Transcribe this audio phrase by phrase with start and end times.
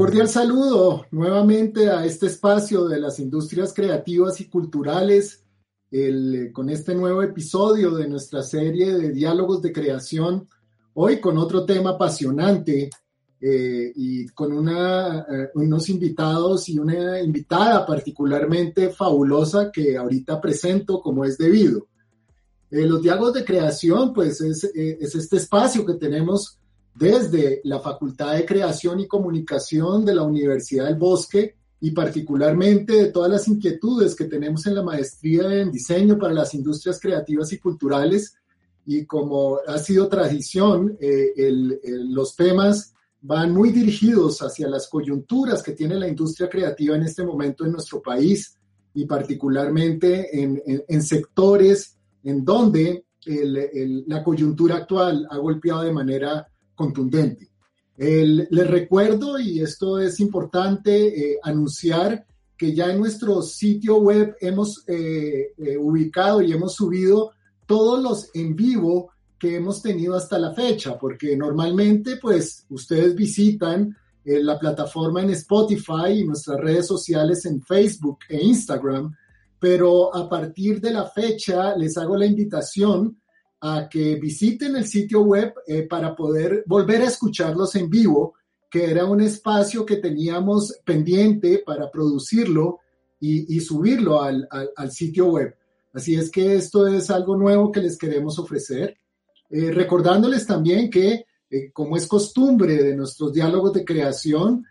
[0.00, 5.44] cordial saludo nuevamente a este espacio de las industrias creativas y culturales,
[6.54, 10.48] con este nuevo episodio de nuestra serie de diálogos de creación,
[10.94, 12.88] hoy con otro tema apasionante
[13.42, 21.02] eh, y con una, eh, unos invitados y una invitada particularmente fabulosa que ahorita presento
[21.02, 21.88] como es debido.
[22.70, 26.59] Eh, los diálogos de creación, pues es, eh, es este espacio que tenemos
[26.94, 33.06] desde la Facultad de Creación y Comunicación de la Universidad del Bosque y particularmente de
[33.10, 37.58] todas las inquietudes que tenemos en la maestría en diseño para las industrias creativas y
[37.58, 38.34] culturales.
[38.84, 44.88] Y como ha sido tradición, eh, el, el, los temas van muy dirigidos hacia las
[44.88, 48.56] coyunturas que tiene la industria creativa en este momento en nuestro país
[48.94, 55.82] y particularmente en, en, en sectores en donde el, el, la coyuntura actual ha golpeado
[55.82, 56.46] de manera
[56.80, 57.50] contundente.
[57.98, 60.92] Les recuerdo, y esto es importante,
[61.32, 62.24] eh, anunciar
[62.56, 67.32] que ya en nuestro sitio web hemos eh, eh, ubicado y hemos subido
[67.66, 73.94] todos los en vivo que hemos tenido hasta la fecha, porque normalmente pues ustedes visitan
[74.24, 79.14] la plataforma en Spotify y nuestras redes sociales en Facebook e Instagram,
[79.58, 83.19] pero a partir de la fecha les hago la invitación
[83.60, 88.34] a que visiten el sitio web eh, para poder volver a escucharlos en vivo,
[88.70, 92.78] que era un espacio que teníamos pendiente para producirlo
[93.22, 95.54] y, subirlo al, al, sitio web.
[95.92, 98.96] Así es que esto es algo nuevo que les queremos ofrecer.
[99.50, 104.64] Eh, recordándoles también que, eh, como es costumbre de nuestros diálogos de creación,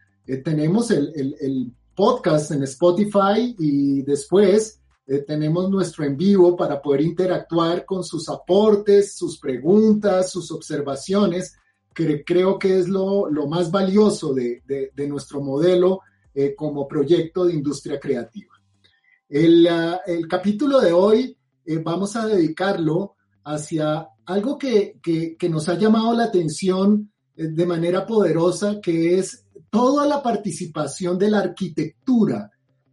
[0.43, 4.78] tenemos el, el, podcast en Spotify y después
[5.11, 11.55] eh, tenemos nuestro en vivo para poder interactuar con sus aportes, sus preguntas, sus observaciones,
[11.95, 14.61] que creo que es lo, más valioso de,
[15.07, 18.53] nuestro modelo eh, como proyecto de industria creativa.
[19.27, 19.67] El,
[20.05, 23.15] el capítulo de hoy eh, vamos a dedicarlo
[23.45, 30.05] hacia algo que, que, nos ha llamado la atención de manera poderosa, que es toda
[30.05, 32.51] la participación de la arquitectura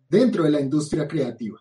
[0.09, 1.61] dentro de la industria creativa.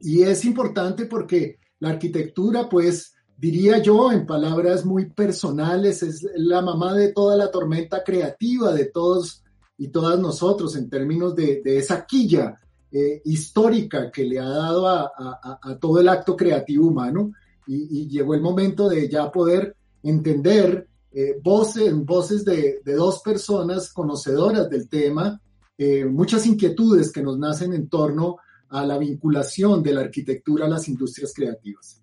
[0.00, 6.62] Y es importante porque la arquitectura, pues, diría yo, en palabras muy personales, es la
[6.62, 9.42] mamá de toda la tormenta creativa de todos
[9.78, 12.60] y todas nosotros en términos de, de esa quilla
[12.92, 17.32] eh, histórica que le ha dado a, todo el acto creativo humano.
[17.66, 23.92] Y, llegó el momento de ya poder entender eh, voces, voces de, de, dos personas
[23.92, 25.40] conocedoras del tema,
[25.78, 28.38] eh, muchas inquietudes que nos nacen en torno
[28.70, 32.02] a la vinculación de la arquitectura a las industrias creativas.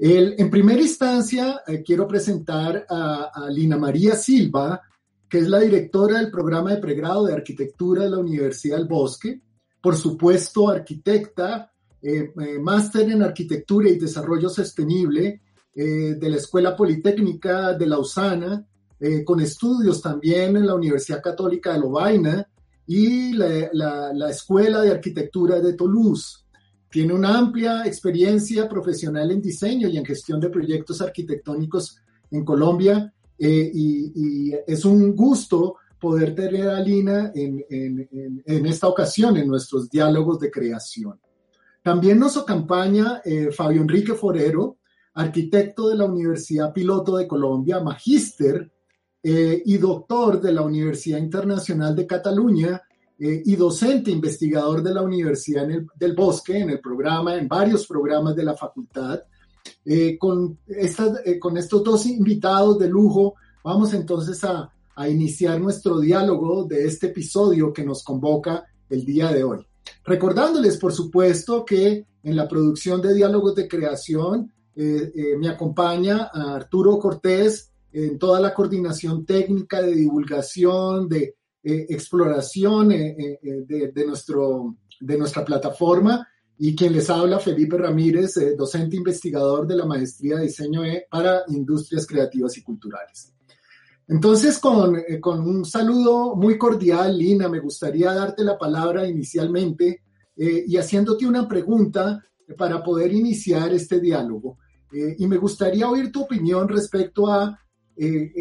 [0.00, 4.80] En primera instancia, eh, quiero presentar a, a, Lina María Silva,
[5.28, 9.42] que es la directora del programa de pregrado de arquitectura de la Universidad del Bosque,
[9.80, 15.42] por supuesto arquitecta, eh, eh, máster en arquitectura y desarrollo sostenible
[15.74, 18.64] eh, de la Escuela Politécnica de Lausana,
[19.24, 22.44] con estudios también en la Universidad Católica de Lovaina,
[22.88, 26.46] y la, la, la, Escuela de Arquitectura de Toulouse.
[26.90, 31.98] Tiene una amplia experiencia profesional en diseño y en gestión de proyectos arquitectónicos
[32.30, 38.66] en Colombia eh, y, es un gusto poder tener a Lina en, en, en, en,
[38.66, 41.20] esta ocasión en nuestros diálogos de creación.
[41.82, 44.78] También nos acompaña eh, Fabio Enrique Forero,
[45.12, 48.72] arquitecto de la Universidad Piloto de Colombia, magíster
[49.22, 52.82] eh, y doctor de la Universidad Internacional de Cataluña
[53.20, 57.84] eh, y docente investigador de la Universidad el, del Bosque en el programa, en varios
[57.84, 59.20] programas de la facultad.
[59.84, 63.34] Eh, con, esta, eh, con estos dos invitados de lujo,
[63.64, 69.32] vamos entonces a, a iniciar nuestro diálogo de este episodio que nos convoca el día
[69.32, 69.66] de hoy.
[70.04, 77.67] Recordándoles, por supuesto, que en la producción de diálogos de creación me acompaña Arturo Cortés,
[77.92, 85.18] en toda la coordinación técnica de divulgación, de eh, exploración eh, eh, de, nuestro, de
[85.18, 86.26] nuestra plataforma
[86.56, 91.42] y quien les habla, Felipe Ramírez, docente investigador de la Maestría de Diseño e para
[91.48, 93.32] Industrias Creativas y Culturales.
[94.08, 100.02] Entonces, con, con, un saludo muy cordial, Lina, me gustaría darte la palabra inicialmente
[100.34, 102.24] y haciéndote una pregunta
[102.56, 104.58] para poder iniciar este diálogo.
[104.90, 107.56] y me gustaría oír tu opinión respecto a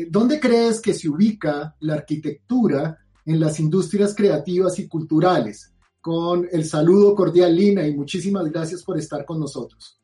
[0.10, 5.74] dónde crees que se ubica la arquitectura en las industrias creativas y culturales
[6.08, 10.00] con el saludo cordial, Lina, y muchísimas gracias por estar con nosotros.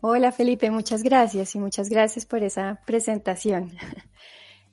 [0.00, 3.72] Hola Felipe, muchas gracias y muchas gracias por esa presentación.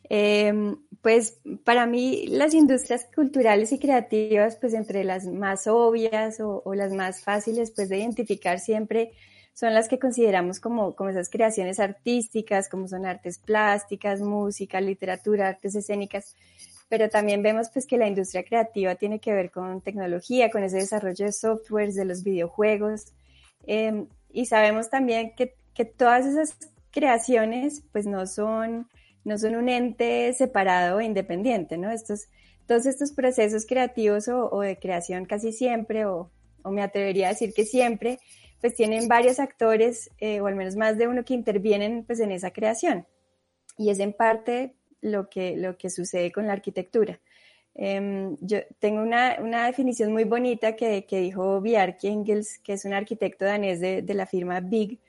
[0.08, 6.62] Em, pues para mí las industrias culturales y creativas, pues entre las más obvias o,
[6.76, 9.14] las más fáciles pues de identificar siempre
[9.56, 15.48] son las que consideramos como, como esas creaciones artísticas, como son artes plásticas, música, literatura,
[15.48, 16.36] artes escénicas,
[16.90, 20.78] pero también vemos pues que la industria creativa tiene que ver con tecnología, con ese
[20.78, 23.14] desarrollo de softwares, de los videojuegos,
[23.66, 26.58] em, y sabemos también que, que, todas esas
[26.92, 28.90] creaciones pues no son,
[29.24, 31.92] no son un ente separado e independiente, ¿no?
[31.92, 32.28] Estos,
[32.68, 36.30] todos estos procesos creativos o, de creación casi siempre, o,
[36.62, 38.20] o, me atrevería a decir que siempre,
[38.62, 42.32] pues tienen varios actores, eh, o al menos más de uno que intervienen pues en
[42.32, 43.06] esa creación.
[43.78, 47.20] Y es en parte lo que, lo que sucede con la arquitectura.
[47.78, 52.86] Em, yo tengo una, una, definición muy bonita que, que dijo Bjarke Engels, que es
[52.86, 55.00] un arquitecto danés de, de, la firma Big,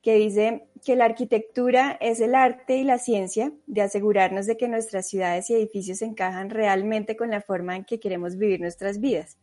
[0.00, 4.68] que dice que la arquitectura es el arte y la ciencia de asegurarnos de que
[4.68, 9.38] nuestras ciudades y edificios encajan realmente con la forma en que queremos vivir nuestras vidas.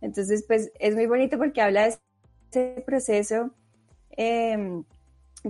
[0.00, 1.96] Entonces, pues es muy bonito porque habla de
[2.52, 3.50] ese proceso
[4.16, 4.82] eh,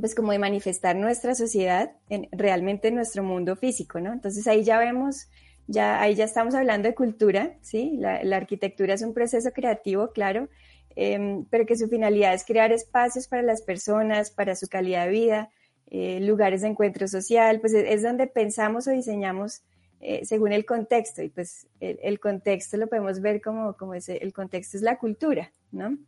[0.01, 4.13] pues como de manifestar nuestra sociedad en, realmente en nuestro mundo físico, ¿no?
[4.13, 5.29] Entonces ahí ya vemos,
[5.67, 7.97] ya, ahí ya estamos hablando de cultura, ¿sí?
[7.99, 10.49] La, arquitectura es un proceso creativo, claro,
[10.97, 15.11] em, pero que su finalidad es crear espacios para las personas, para su calidad de
[15.11, 15.51] vida,
[15.91, 19.63] eh, lugares de encuentro social, pues es, donde pensamos o diseñamos
[20.01, 24.33] eh, según el contexto, y pues el, contexto lo podemos ver como, como ese, el
[24.33, 25.99] contexto es la cultura, ¿no?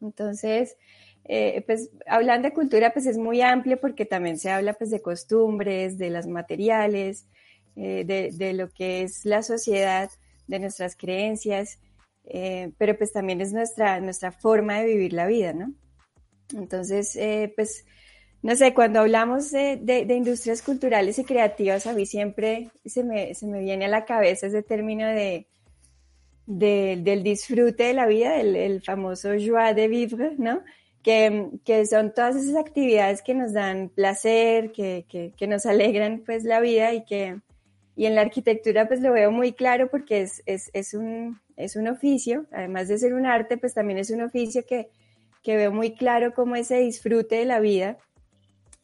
[0.00, 0.76] Entonces,
[1.28, 5.02] eh, pues hablando de cultura, pues es muy amplio porque también se habla pues de
[5.02, 7.26] costumbres, de los materiales,
[7.74, 10.10] eh, de, lo que es la sociedad,
[10.46, 11.78] de nuestras creencias,
[12.26, 15.72] eh, pero pues también es nuestra, nuestra forma de vivir la vida, ¿no?
[16.56, 17.18] Entonces,
[17.56, 17.84] pues,
[18.42, 23.34] no sé, cuando hablamos de, de, industrias culturales y creativas, a mí siempre se me,
[23.34, 25.48] se me viene a la cabeza ese término de,
[26.46, 30.62] del disfrute de la vida, el, famoso joie de vivre, ¿no?
[31.02, 36.60] que, son todas esas actividades que nos dan placer, que, que, nos alegran pues la
[36.60, 37.40] vida y que
[37.94, 41.76] y en la arquitectura pues lo veo muy claro porque es, es, es, un, es
[41.76, 44.90] un oficio, además de ser un arte, pues también es un oficio que,
[45.42, 47.96] que veo muy claro cómo ese disfrute de la vida,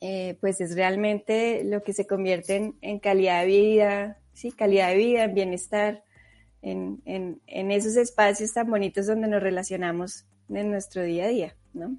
[0.01, 4.89] eh, pues es realmente lo que se convierte en, en, calidad de vida, sí, calidad
[4.89, 6.03] de vida, en bienestar,
[6.63, 11.57] en, en, en esos espacios tan bonitos donde nos relacionamos en nuestro día a día,
[11.75, 11.97] ¿no?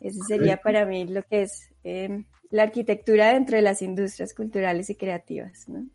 [0.00, 4.88] Ese sería para mí lo que es em, la arquitectura dentro de las industrias culturales
[4.90, 5.68] y creativas.
[5.68, 5.86] ¿no?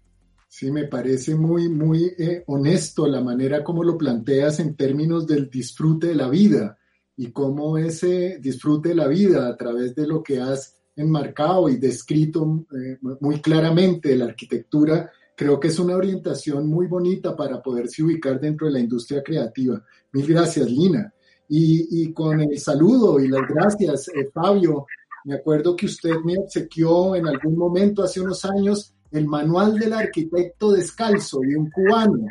[0.47, 5.49] Sí, me parece muy, muy eh, honesto la manera como lo planteas en términos del
[5.49, 6.77] disfrute de la vida
[7.17, 11.77] y cómo ese disfrute de la vida a través de lo que has enmarcado y
[11.77, 18.03] descrito eh, muy claramente la arquitectura, creo que es una orientación muy bonita para poderse
[18.03, 19.83] ubicar dentro de la industria creativa.
[20.13, 21.11] Mil gracias, Lina.
[21.47, 24.87] Y, con el saludo y las gracias, eh, Fabio,
[25.25, 29.93] me acuerdo que usted me obsequió en algún momento hace unos años el manual del
[29.93, 32.27] arquitecto descalzo de un cubano.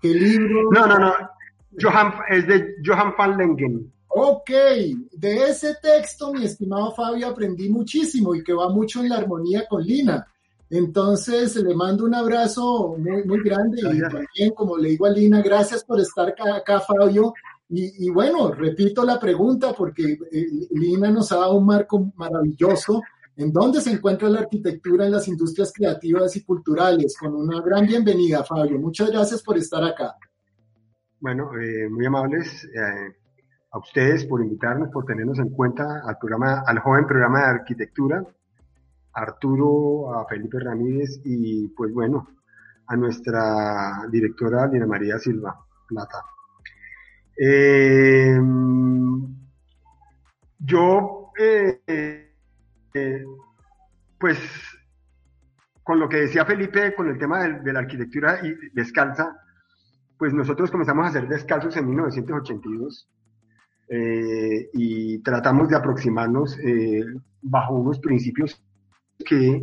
[0.00, 0.70] ¿Qué libro?
[0.72, 1.12] No, no, no.
[1.80, 3.92] Johan, es de Johan van Lengen.
[4.08, 4.50] Ok,
[5.12, 9.66] de ese texto, mi estimado Fabio, aprendí muchísimo y que va mucho en la armonía
[9.68, 10.26] con Lina.
[10.68, 15.40] Entonces, le mando un abrazo muy, muy grande y también, como le digo a Lina,
[15.40, 17.32] gracias por estar acá Fabio,
[17.68, 23.02] y, bueno, repito la pregunta porque eh, Lina nos ha dado un marco maravilloso
[23.36, 27.16] en dónde se encuentra la arquitectura en las industrias creativas y culturales.
[27.18, 28.78] Con una gran bienvenida, Fabio.
[28.78, 30.14] Muchas gracias por estar acá.
[31.20, 33.16] Bueno, eh, muy amables eh,
[33.72, 38.24] a ustedes por invitarnos, por tenernos en cuenta al programa, al joven programa de arquitectura,
[39.16, 42.28] Arturo, a Felipe Ramírez y pues bueno,
[42.86, 45.58] a nuestra directora Lina María Silva
[45.88, 46.18] Plata.
[47.38, 48.38] Eh,
[50.58, 51.80] yo, eh,
[52.94, 53.24] eh,
[54.18, 54.38] pues,
[55.82, 59.36] con lo que decía Felipe, con el tema de, la arquitectura y descalza,
[60.18, 63.08] pues nosotros comenzamos a hacer descalzos en 1982.
[63.88, 66.58] eh, y tratamos de aproximarnos
[67.40, 68.65] bajo unos principios
[69.24, 69.62] que,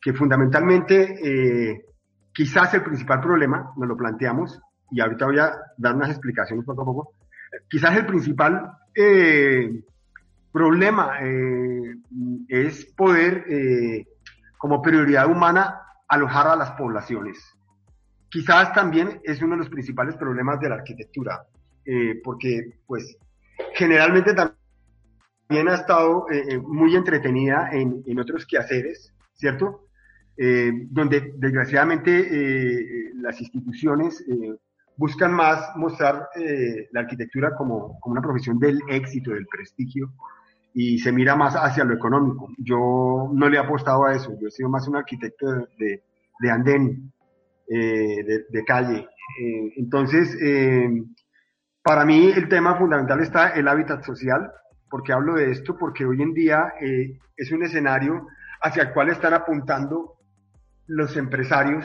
[0.00, 1.84] que fundamentalmente
[2.32, 6.82] quizás el principal problema, nos lo planteamos, y ahorita voy a dar unas explicaciones poco
[6.82, 7.12] a poco,
[7.68, 8.72] quizás el principal
[10.52, 11.18] problema
[12.48, 13.44] es poder,
[14.56, 17.38] como prioridad humana, alojar a las poblaciones.
[18.30, 21.42] Quizás también es uno de los principales problemas de la arquitectura,
[21.84, 23.16] eh, porque pues
[23.74, 24.57] generalmente también
[25.48, 29.84] ha estado eh, eh, muy entretenida en, en, otros quehaceres, ¿cierto?
[30.90, 34.24] donde desgraciadamente las instituciones
[34.96, 36.28] buscan más mostrar
[36.92, 40.12] la arquitectura como, como, una profesión del éxito, del prestigio,
[40.72, 42.50] y se mira más hacia lo económico.
[42.56, 46.04] Yo no le he apostado a eso, yo he sido más un arquitecto de,
[46.38, 47.12] de, andén,
[47.66, 49.08] de, de, calle.
[49.76, 50.38] entonces,
[51.82, 54.52] para mí el tema fundamental está el hábitat social.
[54.90, 55.76] Porque hablo de esto?
[55.76, 58.26] Porque hoy en día eh, es un escenario
[58.60, 60.14] hacia el cual están apuntando
[60.86, 61.84] los empresarios,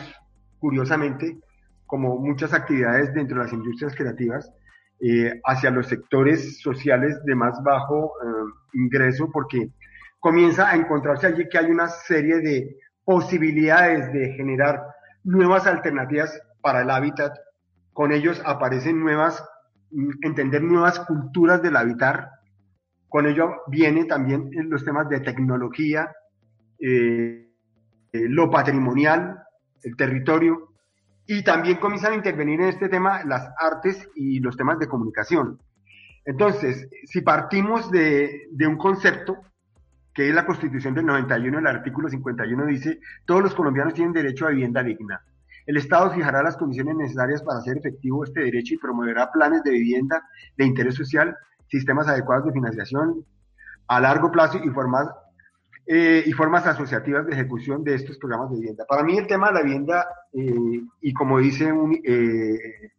[0.60, 1.40] curiosamente,
[1.86, 4.52] como muchas actividades dentro de las industrias creativas,
[5.00, 9.70] eh, hacia los sectores sociales de más bajo eh, ingreso, porque
[10.20, 14.82] comienza a encontrarse allí que hay una serie de posibilidades de generar
[15.24, 17.36] nuevas alternativas para el hábitat.
[17.92, 19.44] Con ellos aparecen nuevas
[20.22, 22.30] entender nuevas culturas del habitar.
[23.14, 26.12] Con ello viene también los temas de tecnología,
[26.80, 27.48] eh,
[28.12, 29.38] eh, lo patrimonial,
[29.84, 30.74] el territorio,
[31.28, 35.60] y también comienzan a intervenir en este tema las artes y los temas de comunicación.
[36.26, 39.38] Entonces, si partimos de, de un concepto,
[40.12, 44.48] que es la Constitución del 91, el artículo 51 dice, todos los colombianos tienen derecho
[44.48, 45.24] a vivienda digna.
[45.68, 49.70] El Estado fijará las condiciones necesarias para hacer efectivo este derecho y promoverá planes de
[49.70, 50.28] vivienda
[50.58, 51.38] de interés social,
[51.74, 53.26] sistemas adecuados de financiación
[53.88, 55.10] a largo plazo y formas,
[55.88, 58.86] eh, y formas asociativas de ejecución de estos programas de vivienda.
[58.88, 62.92] Para mí el tema de la vivienda, eh, y como dicen eh,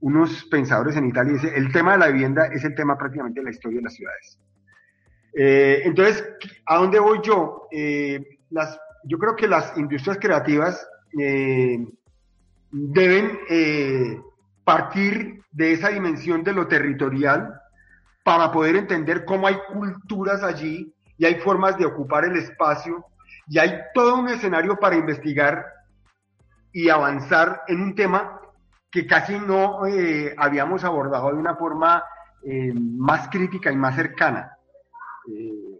[0.00, 3.44] unos pensadores en Italia, dice, el tema de la vivienda es el tema prácticamente de
[3.44, 4.38] la historia de las ciudades.
[5.32, 6.24] entonces,
[6.66, 7.68] ¿a dónde voy yo?
[8.50, 10.88] las, yo creo que las industrias creativas
[12.72, 13.38] deben
[14.64, 17.59] partir de esa dimensión de lo territorial
[18.30, 23.04] para poder entender cómo hay culturas allí y hay formas de ocupar el espacio
[23.48, 25.66] y hay todo un escenario para investigar
[26.72, 28.40] y avanzar en un tema
[28.90, 32.04] que casi no eh, habíamos abordado de una forma
[32.74, 34.56] más crítica y más cercana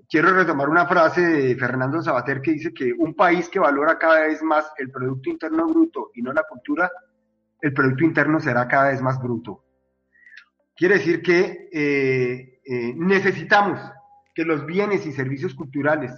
[0.08, 4.26] quiero retomar una frase de Fernando Sabater que dice que un país que valora cada
[4.26, 6.90] vez más el Producto Interno Bruto y no la cultura,
[7.60, 9.64] el Producto Interno será cada vez más bruto.
[10.80, 13.78] Quiere decir que eh, eh, necesitamos
[14.34, 16.10] que los bienes y servicios culturales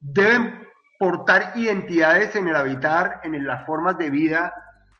[0.00, 0.66] deben
[0.98, 4.52] portar identidades en el habitar, en las formas de vida,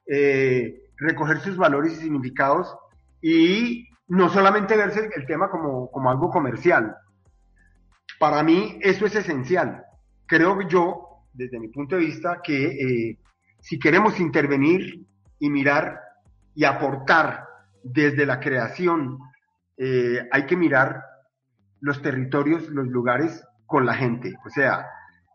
[0.06, 2.72] eh, recoger sus valores y significados
[3.20, 6.94] y no solamente verse el tema como, como algo comercial,
[8.20, 9.82] para mí eso es esencial.
[10.24, 13.18] Creo yo, desde mi punto de vista, que
[13.58, 15.04] si queremos intervenir
[15.40, 15.98] y mirar
[16.54, 17.55] y aportar
[17.92, 19.18] desde la creación,
[19.76, 21.02] eh, hay que mirar
[21.80, 24.34] los territorios, los lugares con la gente.
[24.46, 24.86] O sea,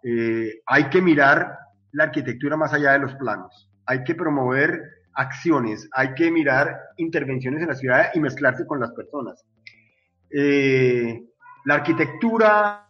[0.04, 1.58] eh, hay que mirar
[1.92, 3.70] la arquitectura más allá de los planos.
[3.86, 4.82] Hay que promover
[5.14, 9.46] acciones, hay que mirar intervenciones en la ciudad y mezclarse con las personas
[11.66, 12.88] la arquitectura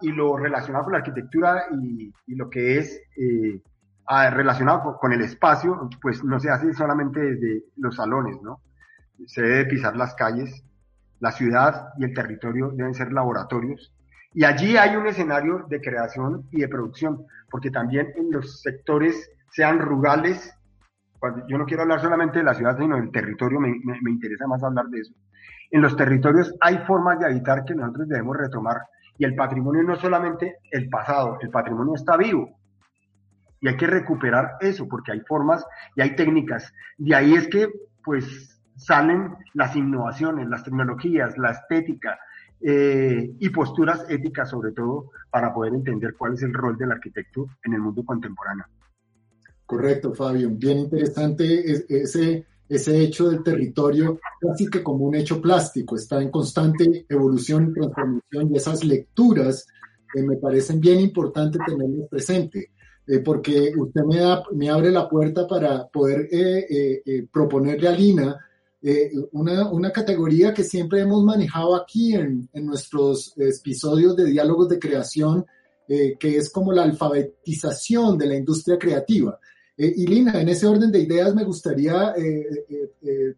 [0.00, 3.60] y lo relacionado con la arquitectura y, lo que es eh,
[4.30, 8.60] relacionado con el espacio, pues no se hace solamente desde los salones, ¿no?
[9.26, 10.64] Se debe pisar las calles,
[11.20, 13.92] la ciudad y el territorio deben ser laboratorios.
[14.32, 19.30] Y allí hay un escenario de creación y de producción, porque también en los sectores,
[19.50, 20.52] sean rurales,
[21.48, 24.86] yo no quiero hablar solamente de la ciudad, sino del territorio, me interesa más hablar
[24.86, 25.14] de eso
[25.70, 28.82] en los territorios hay formas de habitar que nosotros debemos retomar.
[29.18, 32.58] Y el patrimonio no solamente el pasado, el patrimonio está vivo.
[33.66, 36.72] Y hay que recuperar eso, porque hay formas y hay técnicas.
[36.98, 37.68] De ahí es que,
[38.04, 42.16] pues, salen las innovaciones, las tecnologías, la estética
[42.60, 47.48] eh, y posturas éticas, sobre todo, para poder entender cuál es el rol del arquitecto
[47.64, 48.66] en el mundo contemporáneo.
[49.64, 50.48] Correcto, Fabio.
[50.52, 56.30] Bien interesante ese ese hecho del territorio casi que como un hecho plástico, está en
[56.30, 59.66] constante evolución y transformación y esas lecturas
[60.14, 62.70] eh, me parecen bien importantes tenerlas presente,
[63.06, 68.36] eh, porque usted me, da, me abre la puerta para poder eh, proponerle a Lina
[68.88, 74.68] eh, una, una, categoría que siempre hemos manejado aquí en, en nuestros episodios de diálogos
[74.68, 75.44] de creación,
[75.88, 79.40] eh, que es como la alfabetización de la industria creativa.
[79.76, 82.14] Eh, y Lina, en ese orden de ideas me gustaría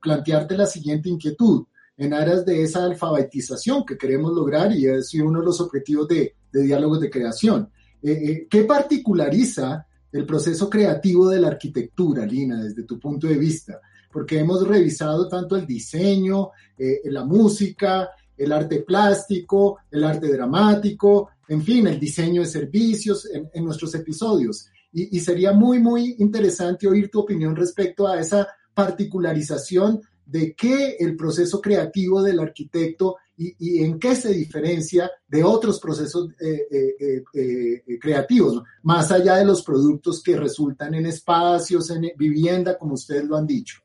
[0.03, 1.65] plantearte la siguiente inquietud
[1.97, 6.35] en aras de esa alfabetización que queremos lograr y es uno de los objetivos de,
[6.53, 7.71] de diálogos de creación.
[8.03, 13.81] ¿Qué particulariza el proceso creativo de la arquitectura, Lina, desde tu punto de vista?
[14.13, 21.31] porque hemos revisado tanto el diseño, eh, la música, el arte plástico, el arte dramático,
[21.49, 24.69] en fin, el diseño de servicios en, nuestros episodios.
[24.93, 31.15] Y, sería muy, muy interesante oír tu opinión respecto a esa particularización de qué el
[31.15, 38.63] proceso creativo del arquitecto y, en qué se diferencia de otros procesos eh, eh, creativos,
[38.83, 43.47] más allá de los productos que resultan en espacios, en vivienda, como ustedes lo han
[43.47, 43.79] dicho.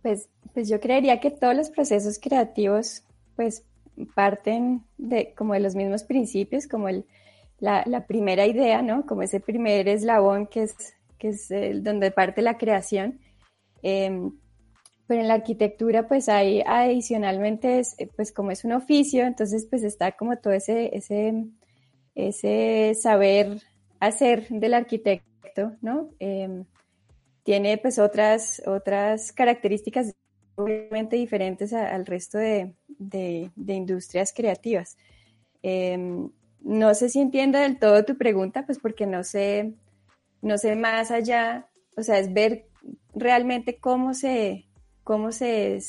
[0.00, 3.02] Pues, pues yo creería que todos los procesos creativos
[3.36, 3.64] pues
[4.14, 7.04] parten de como de los mismos principios, como el,
[7.58, 9.06] la, la, primera idea, ¿no?
[9.06, 10.74] Como ese primer eslabón que es,
[11.18, 13.20] que es el, donde parte la creación.
[13.82, 14.32] Em,
[15.12, 19.82] pero en la arquitectura pues hay adicionalmente, es, pues como es un oficio, entonces pues
[19.82, 21.34] está como todo ese, ese,
[22.14, 23.60] ese saber
[24.00, 26.08] hacer del arquitecto, ¿no?
[26.18, 26.64] Em,
[27.42, 30.14] tiene pues otras, otras características
[30.54, 32.72] obviamente diferentes al resto de,
[33.66, 34.96] industrias creativas.
[35.62, 36.30] Em,
[36.62, 39.74] no sé si entiendo del todo tu pregunta, pues porque no sé,
[40.40, 42.64] no sé más allá, o sea, es ver
[43.14, 44.64] realmente cómo se,
[45.04, 45.80] cómo se,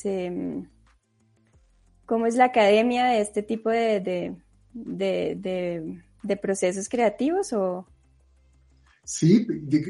[2.05, 4.35] cómo es la academia de este tipo de,
[4.73, 7.87] de procesos creativos o,
[9.05, 9.45] Sí,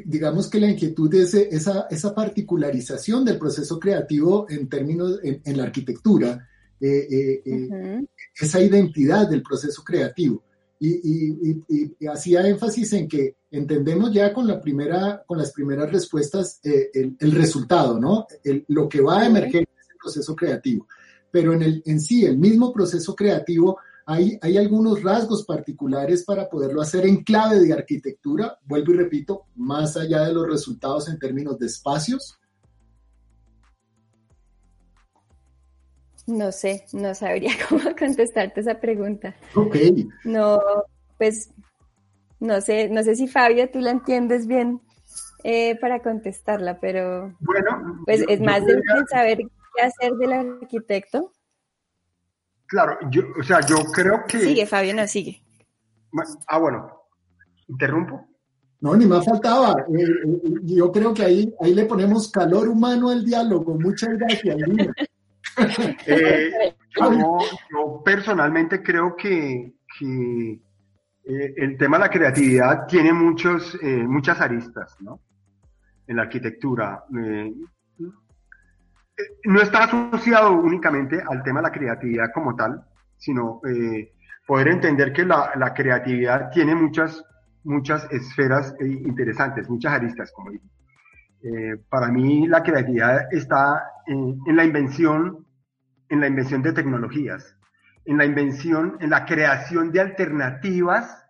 [0.06, 5.64] digamos que la inquietud es esa, esa particularización del proceso creativo en términos, en, la
[5.64, 6.50] arquitectura,
[6.80, 8.06] eh, eh, eh,
[8.42, 10.44] esa identidad del proceso creativo.
[10.80, 17.32] Y, hacía énfasis en que entendemos ya con, la primera, con las primeras respuestas el,
[17.32, 18.28] resultado, ¿no?
[18.68, 20.88] lo que va a emerger en ese proceso creativo.
[21.32, 26.82] Pero en, el, en sí, el mismo proceso creativo hay, algunos rasgos particulares para poderlo
[26.82, 31.58] hacer en clave de arquitectura, vuelvo y repito, más allá de los resultados en términos
[31.58, 32.38] de espacios.
[36.26, 39.36] No sé, no sabría cómo contestarte esa pregunta.
[39.56, 39.76] Ok.
[40.24, 40.60] No,
[41.18, 41.52] pues,
[42.40, 44.82] no sé, no sé si Fabio tú la entiendes bien
[45.44, 51.32] eh, para contestarla, pero bueno, pues es más de saber qué hacer del arquitecto
[52.74, 54.40] Claro, yo, o sea, yo creo que...
[54.40, 55.44] Sigue, Fabio, no, sigue.
[56.48, 57.04] Ah, bueno.
[57.68, 58.28] ¿Interrumpo?
[58.80, 59.86] No, ni más faltaba.
[59.96, 63.76] Eh, eh, yo creo que ahí, ahí le ponemos calor humano al diálogo.
[63.76, 64.58] Muchas gracias,
[66.08, 70.60] eh, yo, personalmente creo que, que
[71.26, 75.22] el tema de la creatividad tiene muchos, muchas aristas, ¿no?
[76.06, 77.06] En la arquitectura
[79.46, 82.84] no está asociado únicamente al tema de la creatividad como tal,
[83.18, 84.14] sino eh,
[84.48, 87.24] poder entender que la, creatividad tiene muchas,
[87.64, 90.52] muchas esferas eh, interesantes, muchas aristas, como.
[90.52, 95.43] Eh, para mí la creatividad está en, la invención,
[96.14, 97.58] en la invención de tecnologías,
[98.06, 101.26] en la invención, en la creación de alternativas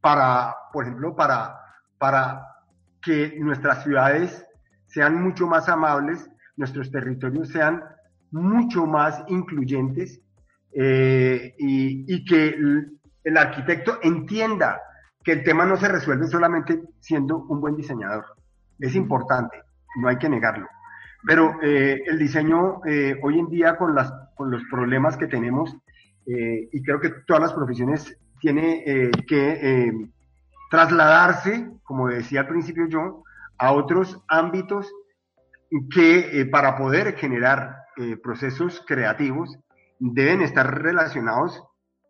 [0.00, 1.58] para, por ejemplo, para,
[1.98, 2.42] para
[3.00, 4.44] que nuestras ciudades
[4.86, 7.82] sean mucho más amables nuestros territorios sean
[8.30, 10.20] mucho más incluyentes
[10.72, 12.56] eh, y, que
[13.24, 14.80] el, arquitecto entienda
[15.22, 18.24] que el tema no se resuelve solamente siendo un buen diseñador.
[18.78, 19.62] Es importante,
[20.00, 20.66] no hay que negarlo.
[21.26, 25.76] Pero eh, el diseño eh, hoy en día con, las, con los problemas que tenemos,
[26.26, 28.82] y creo que todas las profesiones tiene
[29.28, 30.08] que
[30.70, 33.22] trasladarse, como decía al principio yo,
[33.58, 34.90] a otros ámbitos
[35.90, 39.56] que eh, para poder generar eh, procesos creativos
[39.98, 41.62] deben estar relacionados,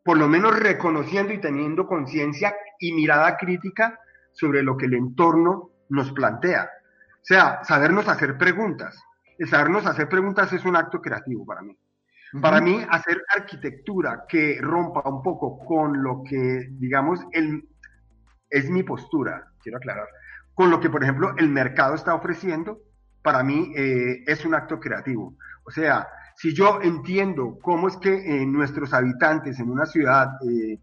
[0.05, 3.99] por lo menos reconociendo y teniendo conciencia y mirada crítica
[4.33, 6.69] sobre lo que el entorno nos plantea.
[7.25, 9.03] O sea, sabernos hacer preguntas.
[9.39, 11.75] El sabernos hacer preguntas es un acto creativo para mí.
[12.43, 17.67] Para mí, hacer arquitectura que rompa un poco con lo que, digamos, el,
[18.51, 20.09] es mi postura, quiero aclarar,
[20.53, 22.81] con lo que, por ejemplo, el mercado está ofreciendo,
[23.23, 25.37] para mí eh, es un acto creativo.
[25.65, 30.81] O sea, si yo entiendo cómo es que eh, nuestros habitantes en una ciudad eh,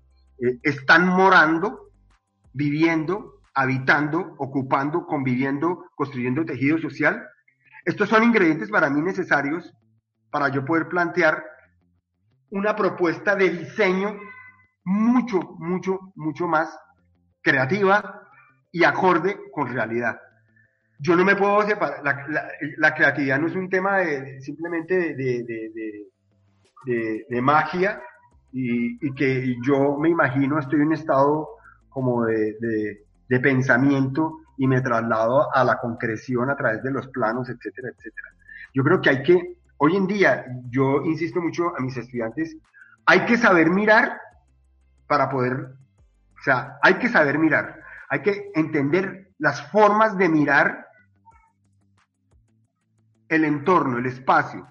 [0.63, 1.91] están morando,
[2.53, 7.21] viviendo, habitando, ocupando, conviviendo, construyendo tejido social,
[7.83, 9.73] Estos son ingredientes para mí necesarios
[10.29, 11.43] para yo poder plantear
[12.51, 14.19] una propuesta de diseño
[14.83, 16.77] mucho, mucho, mucho más
[17.41, 18.27] creativa
[18.71, 20.19] y acorde con realidad.
[20.99, 22.01] Yo no me puedo separar,
[22.77, 25.43] la, creatividad no es un tema de, simplemente de,
[26.85, 28.01] de, magia
[28.51, 31.49] y, que yo me imagino estoy en un estado
[31.89, 33.03] como de,
[33.39, 38.27] pensamiento y me traslado a la concreción a través de los planos, etcétera, etcétera.
[38.73, 42.57] Yo creo que hay que, hoy en día, yo insisto mucho a mis estudiantes,
[43.05, 44.19] hay que saber mirar
[45.07, 50.87] para poder, o sea, hay que saber mirar, hay que entender las formas de mirar
[53.29, 54.67] el entorno, el espacio,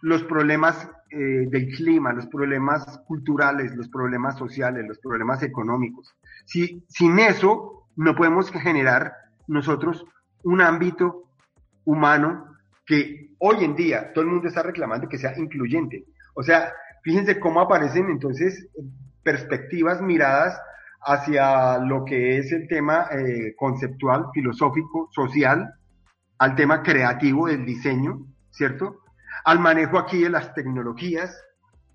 [0.00, 6.16] los problemas eh, del clima, los problemas culturales, los problemas sociales, los problemas económicos.
[6.44, 9.12] Si, sin eso no podemos generar
[9.46, 10.04] nosotros
[10.42, 11.24] un ámbito
[11.84, 16.04] humano que hoy en día todo el mundo está reclamando que sea incluyente.
[16.34, 18.68] O sea, fíjense cómo aparecen entonces
[19.22, 20.60] perspectivas, miradas
[21.00, 25.74] hacia lo que es el tema eh, conceptual, filosófico, social,
[26.38, 29.00] al tema creativo del diseño, ¿cierto?
[29.46, 31.40] al manejo aquí de las tecnologías,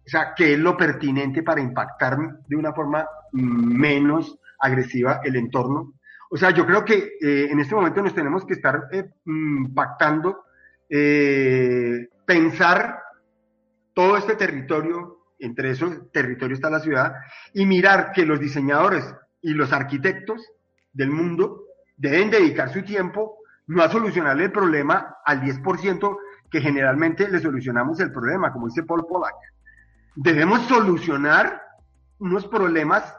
[0.06, 5.94] o sea, qué es lo pertinente para impactar de una forma menos agresiva el entorno.
[6.30, 10.46] O sea, yo creo que eh, en este momento nos tenemos que estar eh, impactando,
[10.90, 13.00] eh, pensar
[13.94, 17.14] todo este territorio, entre esos territorios está la ciudad,
[17.54, 19.04] y mirar que los diseñadores
[19.42, 20.42] y los arquitectos
[20.94, 21.64] del mundo
[21.98, 26.18] deben dedicar su tiempo no a solucionarle el problema al 10%
[26.50, 29.36] que generalmente le solucionamos el problema, como dice Paul Pollack.
[30.16, 31.62] Debemos solucionar
[32.20, 33.16] unos problemas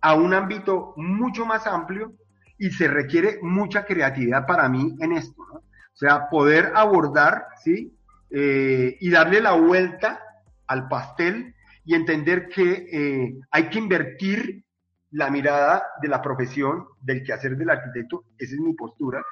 [0.00, 2.14] a un ámbito mucho más amplio
[2.58, 5.42] y se requiere mucha creatividad para mí en esto.
[5.42, 7.96] O sea, poder abordar, ¿sí?
[8.30, 10.20] Eh, y darle la vuelta
[10.66, 11.54] al pastel
[11.84, 14.64] y entender que eh, hay que invertir
[15.12, 19.22] la mirada de la profesión, del quehacer del arquitecto, esa es mi postura,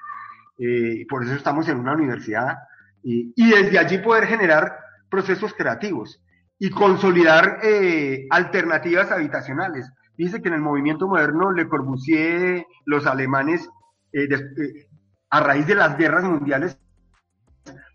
[0.59, 2.57] eh, y por eso estamos en una universidad
[3.03, 4.79] y, desde allí poder generar
[5.11, 6.23] procesos creativos
[6.59, 9.91] y consolidar eh, alternativas habitacionales.
[10.17, 13.69] Dice que en el movimiento moderno Le Corbusier, los alemanes,
[14.13, 14.89] eh, eh,
[15.31, 16.79] a raíz de las guerras mundiales,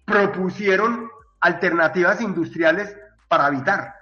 [0.05, 2.95] propusieron alternativas industriales
[3.27, 3.93] para habitar.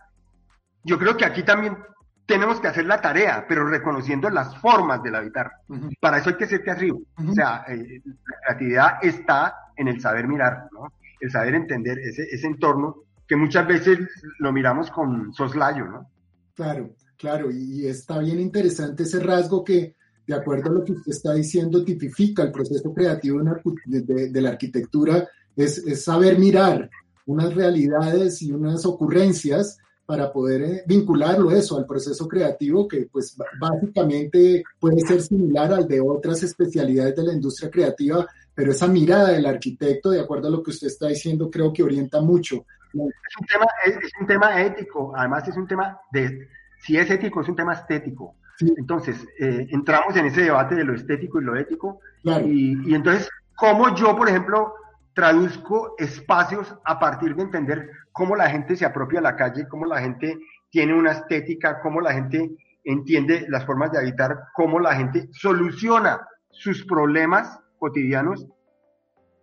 [0.84, 1.78] Yo creo que aquí también
[2.26, 5.52] tenemos que hacer la tarea, pero reconociendo las formas del habitar.
[6.00, 7.02] Para eso hay que ser creativo.
[7.16, 10.92] O sea, la creatividad está en el saber mirar, ¿no?
[11.20, 14.00] el saber entender ese, ese entorno que muchas veces
[14.40, 16.10] lo miramos con soslayo, ¿no?
[16.56, 21.12] Claro, claro, y, está bien interesante ese rasgo que, de acuerdo a lo que usted
[21.12, 23.40] está diciendo, tipifica el proceso creativo
[23.86, 26.90] de, la arquitectura, es, saber mirar
[27.26, 33.36] unas realidades y unas ocurrencias para poder eh, vincularlo eso al proceso creativo que pues
[33.60, 38.26] básicamente puede ser similar al de otras especialidades de la industria creativa,
[38.56, 41.84] pero esa mirada del arquitecto, de acuerdo a lo que usted está diciendo, creo que
[41.84, 42.66] orienta mucho.
[42.94, 46.48] Es, un tema ético, además es un tema de,
[46.80, 48.36] si es ético, es un tema estético.
[48.60, 52.00] Entonces, eh, entramos en ese debate de lo estético y lo ético.
[52.24, 54.74] Y, y entonces, ¿cómo yo, por ejemplo,
[55.14, 59.86] traduzco espacios a partir de entender cómo la gente se apropia a la calle, cómo
[59.86, 60.38] la gente
[60.70, 66.22] tiene una estética, cómo la gente entiende las formas de habitar, cómo la gente soluciona
[66.52, 68.48] sus problemas cotidianos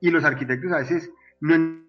[0.01, 1.83] y los arquitectos a veces no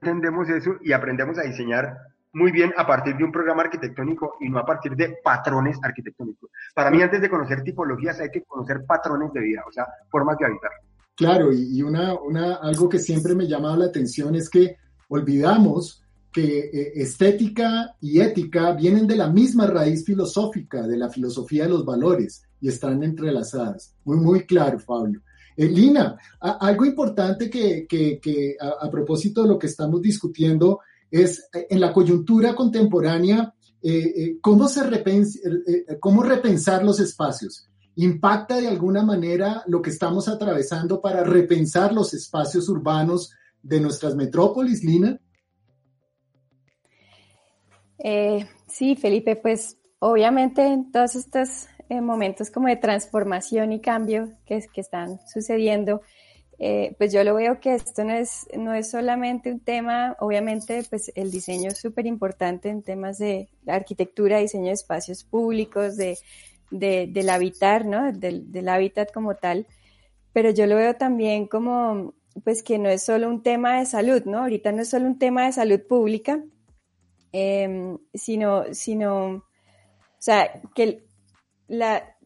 [0.00, 1.96] entendemos eso y aprendemos a diseñar
[2.32, 6.50] muy bien a partir de un programa arquitectónico y no a partir de patrones arquitectónicos.
[6.74, 10.38] Para mí, antes de conocer tipologías, hay que conocer patrones de vida, o sea, formas
[10.38, 10.70] de habitar.
[11.16, 14.76] Claro, y una, una, algo que siempre me ha llamado la atención es que
[15.08, 21.64] olvidamos que eh, estética y ética vienen de la misma raíz filosófica, de la filosofía
[21.64, 23.94] de los valores, y están entrelazadas.
[24.04, 25.20] Muy, muy claro, Pablo.
[25.56, 30.80] Eh, Lina, algo importante que, a, propósito de lo que estamos discutiendo
[31.10, 34.82] es eh, en la coyuntura contemporánea, eh, ¿cómo, se
[36.00, 37.68] ¿cómo repensar los espacios?
[37.96, 44.14] ¿Impacta de alguna manera lo que estamos atravesando para repensar los espacios urbanos de nuestras
[44.14, 45.18] metrópolis, Lina?
[48.66, 55.18] sí, Felipe, pues obviamente en todas estas momentos como de transformación y cambio que están
[55.26, 56.00] sucediendo,
[56.62, 60.84] eh, pues yo lo veo que esto no es, no es solamente un tema, obviamente
[60.90, 66.18] pues el diseño es súper importante en temas de arquitectura, diseño de espacios públicos, de,
[66.70, 68.12] del habitar, ¿no?
[68.12, 69.66] Del, del hábitat como tal,
[70.34, 72.12] pero yo lo veo también como
[72.44, 74.40] pues que no es solo un tema de salud, ¿no?
[74.40, 76.44] Ahorita no es solo un tema de salud pública,
[77.32, 79.42] em, sino, sino, o
[80.18, 81.04] sea, que
[81.68, 82.16] la,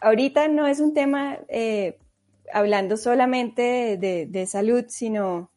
[0.00, 1.98] ahorita no es un tema eh,
[2.52, 5.50] hablando solamente de, salud, sino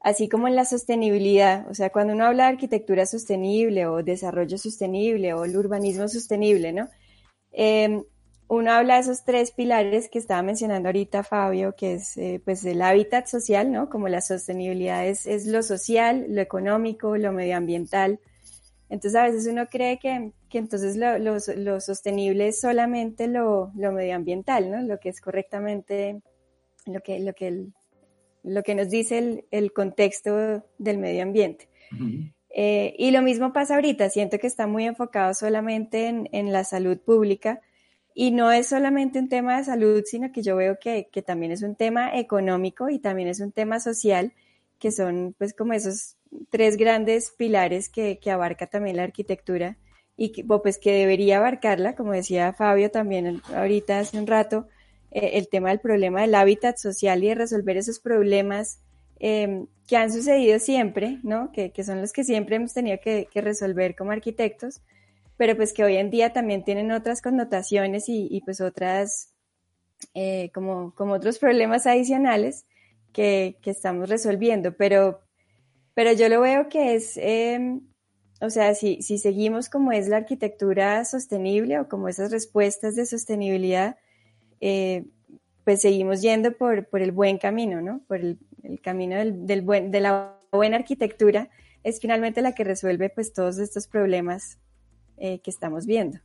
[0.00, 1.68] así como en la sostenibilidad.
[1.68, 6.72] O sea, cuando uno habla de arquitectura sostenible o desarrollo sostenible o el urbanismo sostenible,
[6.72, 6.88] ¿no?
[7.52, 8.02] Em,
[8.48, 12.64] uno habla de esos tres pilares que estaba mencionando ahorita Fabio, que es eh, pues
[12.64, 13.88] el hábitat social, ¿no?
[13.88, 18.20] Como la sostenibilidad es, es, lo social, lo económico, lo medioambiental.
[18.88, 23.92] Entonces a veces uno cree que, que entonces lo, lo, sostenible es solamente lo, lo,
[23.92, 24.82] medioambiental, ¿no?
[24.82, 26.20] Lo que es correctamente,
[26.86, 27.66] lo que, lo que,
[28.42, 31.68] lo que nos dice el, el contexto del medio ambiente.
[32.50, 36.64] eh, y lo mismo pasa ahorita, siento que está muy enfocado solamente en, en la
[36.64, 37.60] salud pública,
[38.14, 41.50] y no es solamente un tema de salud, sino que yo veo que, que, también
[41.50, 44.32] es un tema económico y también es un tema social,
[44.78, 46.16] que son pues como esos
[46.50, 49.76] tres grandes pilares que, que abarca también la arquitectura
[50.16, 54.68] y que, pues que debería abarcarla, como decía Fabio también ahorita hace un rato,
[55.10, 58.80] eh, el tema del problema del hábitat social y de resolver esos problemas
[59.20, 61.52] eh, que han sucedido siempre, ¿no?
[61.52, 64.80] Que, que, son los que siempre hemos tenido que, resolver como arquitectos
[65.36, 69.32] pero pues que hoy en día también tienen otras connotaciones y, y pues otras,
[70.14, 72.66] eh, como, como otros problemas adicionales
[73.12, 75.20] que, que, estamos resolviendo, pero,
[75.94, 77.80] pero yo lo veo que es, eh,
[78.40, 83.06] o sea, si, si seguimos como es la arquitectura sostenible o como esas respuestas de
[83.06, 83.96] sostenibilidad,
[84.60, 85.06] eh,
[85.64, 88.02] pues seguimos yendo por, por, el buen camino, ¿no?
[88.06, 91.48] Por el, el camino del, del buen, de la buena arquitectura
[91.82, 94.58] es finalmente la que resuelve pues todos estos problemas
[95.16, 96.18] eh, que estamos viendo.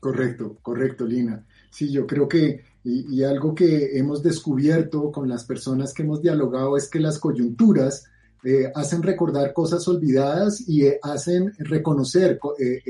[0.00, 1.46] Correcto, correcto, Lina.
[1.70, 6.76] Sí, yo creo que, y, algo que hemos descubierto con las personas que hemos dialogado
[6.76, 8.06] es que las coyunturas
[8.44, 12.38] eh, hacen recordar cosas olvidadas y eh, hacen reconocer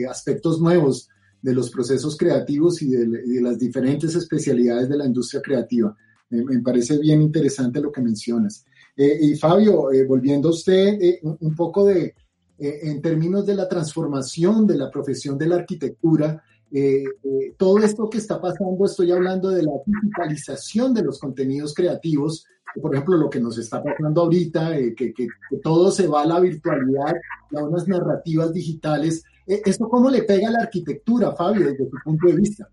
[0.08, 1.08] aspectos nuevos
[1.40, 5.96] de los procesos creativos y de, las diferentes especialidades de la industria creativa.
[6.30, 8.64] me parece bien interesante lo que mencionas.
[8.96, 12.14] y Fabio, volviendo a usted, un poco de,
[12.62, 17.78] eh, en términos de la transformación de la profesión de la arquitectura, eh, eh, todo
[17.78, 22.46] esto que está pasando, estoy hablando de la digitalización de los contenidos creativos,
[22.80, 25.28] por ejemplo, lo que nos está pasando ahorita, que, que,
[25.62, 27.14] todo se va a la virtualidad,
[27.56, 29.24] a unas narrativas digitales.
[29.46, 32.68] ¿Esto cómo le pega a la arquitectura, Fabio, desde tu punto de vista?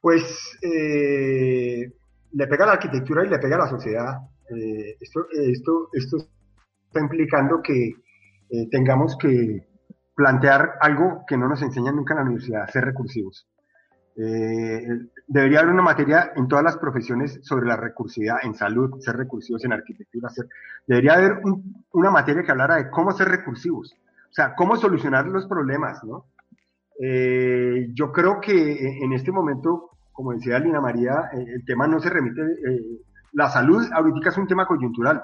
[0.00, 0.22] Pues
[0.62, 4.18] le pega a la arquitectura y le pega a la sociedad.
[5.00, 6.16] esto, esto, esto
[6.88, 7.94] está implicando que
[8.50, 9.66] eh, tengamos que
[10.14, 13.48] plantear algo que no nos enseñan nunca en la universidad, ser recursivos.
[14.16, 14.86] Eh,
[15.26, 19.64] debería haber una materia en todas las profesiones sobre la recursividad, en salud, ser recursivos,
[19.64, 20.46] en arquitectura, ser,
[20.86, 21.40] debería haber
[21.92, 26.26] una materia que hablara de cómo ser recursivos, o sea, cómo solucionar los problemas, ¿no?
[27.00, 32.10] Eh, yo creo que en este momento, como decía Lina María, el tema no se
[32.10, 32.42] remite,
[33.32, 35.22] la salud ahorita es un tema coyuntural,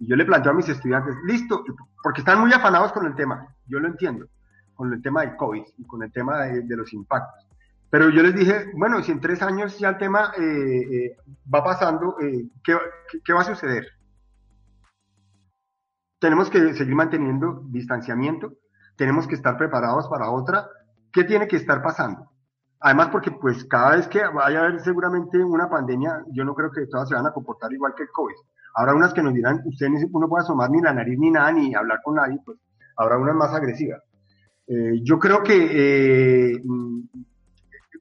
[0.00, 1.62] y yo le planteo a mis estudiantes, listo,
[2.02, 4.26] porque están muy afanados con el tema, yo lo entiendo,
[4.74, 7.46] con el tema del COVID y con el tema de, los impactos.
[7.90, 11.16] Pero yo les dije, bueno, si en tres años ya el tema eh, eh,
[11.52, 12.76] va pasando, eh, ¿qué,
[13.24, 13.84] ¿qué, va a suceder?
[16.20, 18.52] Tenemos que seguir manteniendo distanciamiento,
[18.96, 20.68] tenemos que estar preparados para otra.
[21.12, 22.30] ¿Qué tiene que estar pasando?
[22.78, 26.70] Además, porque pues cada vez que vaya a haber seguramente una pandemia, yo no creo
[26.70, 28.36] que todas se van a comportar igual que el COVID.
[28.76, 31.74] Habrá unas que nos dirán, usted no puede asomar ni la nariz ni nada, ni
[31.74, 32.56] hablar con nadie, pues
[32.96, 34.00] habrá unas más agresivas.
[35.02, 36.62] Yo creo que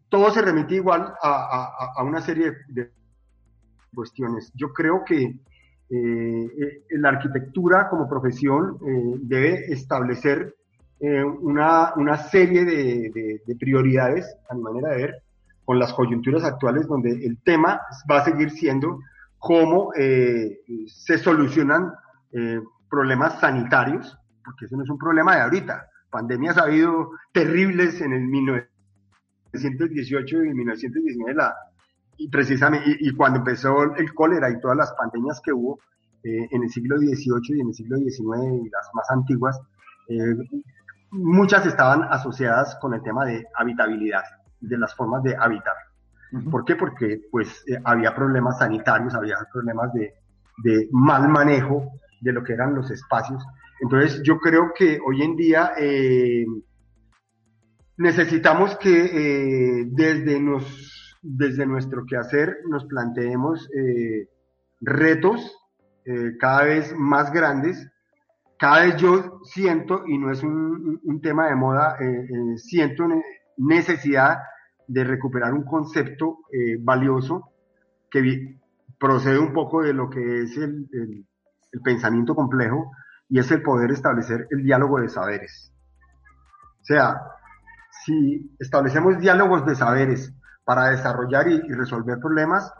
[0.09, 2.91] todo se remite igual a, una serie de,
[3.93, 4.51] cuestiones.
[4.53, 5.39] Yo creo que
[5.89, 8.77] eh, la arquitectura como profesión
[9.21, 10.55] debe establecer
[10.99, 15.23] una, serie de, de, prioridades, a mi manera de ver,
[15.65, 18.99] con las coyunturas actuales, donde el tema va a seguir siendo
[19.39, 21.93] cómo eh, se solucionan
[22.33, 25.87] eh, problemas sanitarios, porque eso no es un problema de ahorita.
[26.11, 28.27] Pandemias ha habido terribles en el
[29.53, 31.55] 1918 y 1919, la,
[32.17, 35.79] y precisamente, y, cuando empezó el cólera y todas las pandemias que hubo
[36.23, 39.59] eh, en el siglo XVIII y en el siglo XIX y las más antiguas,
[41.11, 44.23] muchas estaban asociadas con el tema de habitabilidad,
[44.59, 45.75] de las formas de habitar.
[46.51, 46.75] ¿Por qué?
[46.75, 50.13] Porque pues eh, había problemas sanitarios, había problemas de,
[50.63, 53.43] de, mal manejo de lo que eran los espacios.
[53.81, 56.45] Entonces yo creo que hoy en día eh,
[57.99, 64.29] necesitamos que eh, desde, nos, desde nuestro quehacer nos planteemos eh,
[64.79, 65.53] retos
[66.05, 67.91] eh, cada vez más grandes.
[68.57, 71.97] Cada vez yo siento, y no es un, tema de moda,
[72.57, 73.05] siento
[73.57, 74.37] necesidad
[74.87, 76.39] de recuperar un concepto
[76.79, 77.51] valioso
[78.11, 78.57] que
[78.97, 81.25] procede un poco de lo que es el, el,
[81.71, 82.91] el pensamiento complejo
[83.29, 85.71] y es el poder establecer el diálogo de saberes.
[86.81, 87.15] O sea,
[88.09, 92.71] si establecemos diálogos de saberes para desarrollar y, resolver problemas,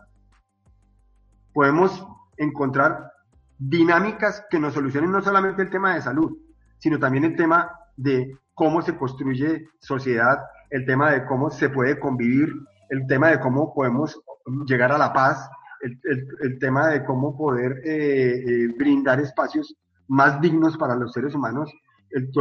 [1.54, 2.04] podemos
[2.38, 3.12] encontrar
[3.60, 6.36] dinámicas que nos solucionen no solamente el tema de salud,
[6.80, 10.40] sino también el tema de cómo se construye sociedad,
[10.72, 12.52] el tema de cómo se puede convivir,
[12.90, 14.20] el tema de cómo podemos
[14.66, 15.48] llegar a la paz,
[15.82, 19.76] el, tema de cómo poder eh, eh, brindar espacios
[20.08, 21.72] más dignos para los seres humanos,
[22.10, 22.32] el,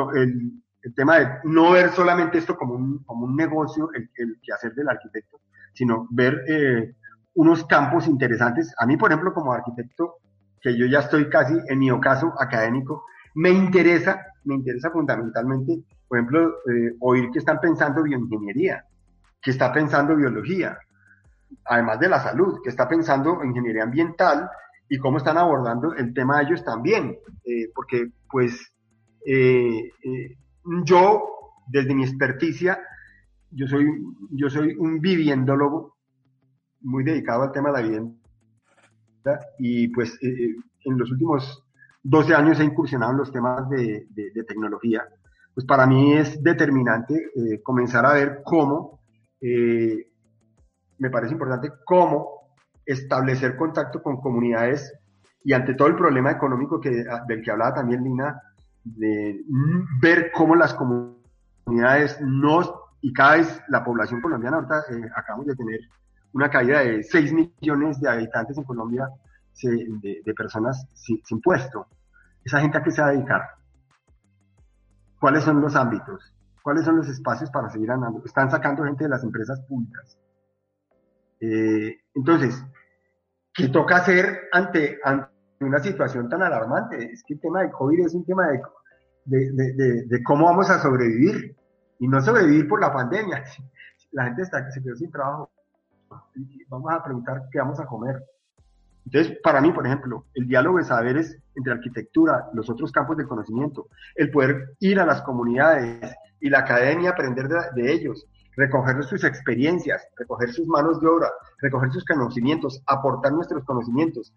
[0.88, 4.74] el tema de no ver solamente esto como un, como un negocio, el, el quehacer
[4.74, 5.40] del arquitecto,
[5.74, 6.94] sino ver eh,
[7.34, 8.74] unos campos interesantes.
[8.78, 10.16] A mí, por ejemplo, como arquitecto,
[10.60, 16.18] que yo ya estoy casi en mi ocaso académico, me interesa, me interesa fundamentalmente, por
[16.18, 18.84] ejemplo, eh, oír que están pensando bioingeniería,
[19.42, 20.78] que está pensando biología,
[21.66, 24.48] además de la salud, que está pensando ingeniería ambiental
[24.88, 28.72] y cómo están abordando el tema de ellos también, eh, porque pues
[29.26, 29.92] eh,
[30.84, 31.24] yo,
[31.66, 32.78] desde mi experticia,
[33.50, 33.86] yo soy,
[34.30, 35.96] yo soy un viviendólogo
[36.80, 38.14] muy dedicado al tema de la vivienda
[39.58, 41.64] y pues eh, eh, en los últimos
[42.02, 44.06] 12 años he incursionado en los temas de,
[44.46, 45.04] tecnología.
[45.54, 49.00] Pues para mí es determinante eh, comenzar a ver cómo,
[49.40, 52.54] me parece importante, cómo
[52.84, 54.92] establecer contacto con comunidades
[55.44, 58.40] y ante todo el problema económico que, del que hablaba también Lina,
[58.84, 59.40] de
[60.00, 65.56] ver cómo las comunidades no, y cada vez la población colombiana, ahorita eh, acabamos de
[65.56, 65.80] tener
[66.32, 69.08] una caída de 6 millones de habitantes en Colombia
[69.62, 71.86] de, personas sin, puesto.
[72.44, 73.42] ¿Esa gente a qué se va a dedicar?
[75.18, 76.32] ¿Cuáles son los ámbitos?
[76.62, 78.22] ¿Cuáles son los espacios para seguir andando?
[78.24, 80.16] Están sacando gente de las empresas públicas.
[81.40, 82.64] Eh, entonces,
[83.52, 87.12] ¿qué toca hacer ante, ante una situación tan alarmante?
[87.12, 88.60] Es que el tema del COVID es un tema de
[89.28, 91.54] de, cómo vamos a sobrevivir
[91.98, 93.44] y no sobrevivir por la pandemia.
[94.12, 95.50] La gente está que se quedó sin trabajo.
[96.68, 98.24] Vamos a preguntar qué vamos a comer.
[99.04, 103.28] Entonces, para mí, por ejemplo, el diálogo de saberes entre arquitectura, los otros campos del
[103.28, 109.24] conocimiento, el poder ir a las comunidades y la academia, aprender de, ellos, recoger sus
[109.24, 114.32] experiencias, recoger sus manos de obra, recoger sus conocimientos, aportar nuestros conocimientos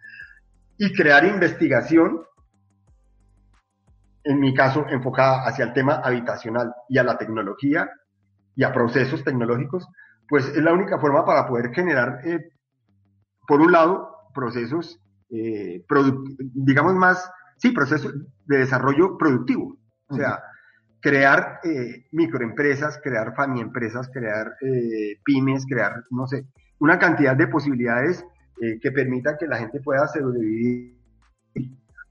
[0.82, 2.24] y crear investigación
[4.24, 7.88] en mi caso, enfocada hacia el tema habitacional y a la tecnología
[8.56, 9.88] y a procesos tecnológicos,
[10.28, 12.52] pues es la única forma para poder generar, eh,
[13.48, 15.86] por un lado, procesos, eh,
[16.40, 18.16] digamos más, sí, procesos
[18.46, 19.78] de desarrollo productivo.
[20.08, 20.42] O sea,
[21.00, 24.56] crear eh, microempresas, crear empresas, crear
[25.24, 26.48] pymes, crear, no sé,
[26.80, 28.26] una cantidad de posibilidades
[28.80, 30.96] que permitan que la gente pueda sobrevivir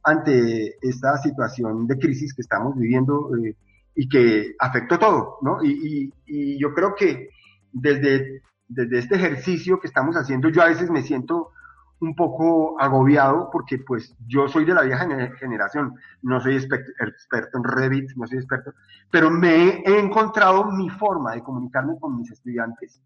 [0.02, 3.56] ante esta situación de crisis que estamos viviendo eh,
[3.94, 5.58] y que afectó todo, ¿no?
[5.62, 6.12] Y,
[6.58, 7.30] yo creo que
[7.72, 11.52] desde, desde este ejercicio que estamos haciendo, yo a veces me siento
[12.00, 15.06] un poco agobiado porque pues yo soy de la vieja
[15.38, 18.72] generación, no soy experto en Revit, no soy experto,
[19.10, 23.02] pero me he encontrado mi forma de comunicarme con mis estudiantes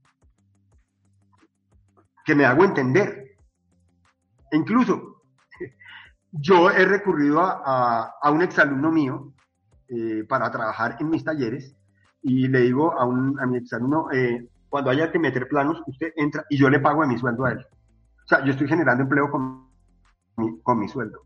[2.25, 3.34] que me hago entender.
[4.55, 5.21] E incluso
[6.31, 9.33] yo he recurrido a, a, un exalumno mío
[9.89, 11.77] eh, para trabajar en mis talleres
[12.23, 16.13] y le digo a, un, a mi exalumno, eh, cuando haya que meter planos, usted
[16.15, 17.67] entra y yo le pago a mi sueldo a él.
[17.67, 19.67] O sea, yo estoy generando empleo con
[20.37, 21.23] mi, con mi sueldo.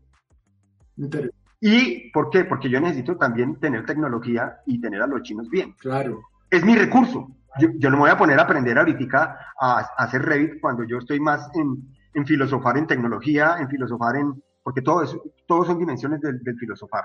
[1.61, 2.45] ¿Y por qué?
[2.45, 5.73] Porque yo necesito también tener tecnología y tener a los chinos bien.
[5.73, 6.19] Claro.
[6.49, 7.29] Es mi recurso.
[7.59, 10.83] Yo, yo no me voy a poner a aprender ahorita a, a hacer Revit cuando
[10.83, 15.03] yo estoy más en, en filosofar en tecnología, en filosofar en, porque todo,
[15.47, 17.03] todos son dimensiones del, filosofar.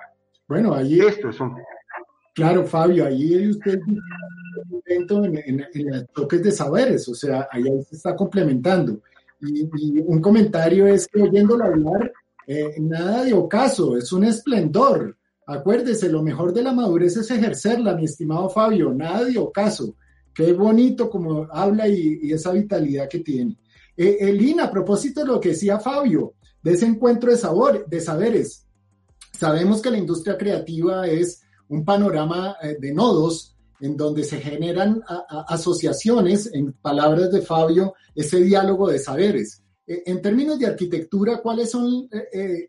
[0.49, 1.01] Bueno, ahí...
[1.01, 1.57] Esto son...
[2.35, 3.81] Claro, Fabio, ahí usted
[4.87, 9.01] en, en, en, toques de saberes, o sea, ahí se está complementando.
[9.41, 9.69] Y,
[10.01, 12.13] un comentario es que oyéndolo hablar,
[12.47, 15.17] eh, nada de ocaso, es un esplendor.
[15.47, 19.97] Acuérdese, lo mejor de la madurez es ejercerla, mi estimado Fabio, nada de ocaso.
[20.33, 23.57] Qué bonito como habla y, esa vitalidad que tiene.
[23.97, 28.01] Eh, Elina, a propósito de lo que decía Fabio, de ese encuentro de, sabor, de
[28.01, 28.67] saberes.
[29.39, 35.03] Sabemos que la industria creativa es un panorama eh, de nodos en donde se generan
[35.49, 39.63] asociaciones, en palabras de Fabio, ese diálogo de saberes.
[39.87, 42.69] Eh, en términos de arquitectura, ¿cuáles son eh,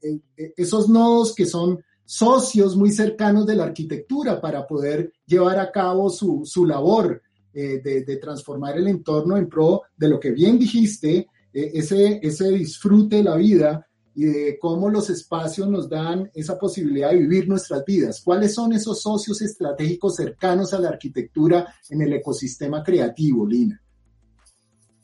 [0.57, 6.09] esos nodos que son socios muy cercanos de la arquitectura para poder llevar a cabo
[6.09, 7.21] su, labor
[7.55, 13.23] de, transformar el entorno en pro de lo que bien dijiste, ese, ese disfrute de
[13.23, 18.21] la vida y de cómo los espacios nos dan esa posibilidad de vivir nuestras vidas.
[18.23, 23.81] ¿Cuáles son esos socios estratégicos cercanos a la arquitectura en el ecosistema creativo, Lina?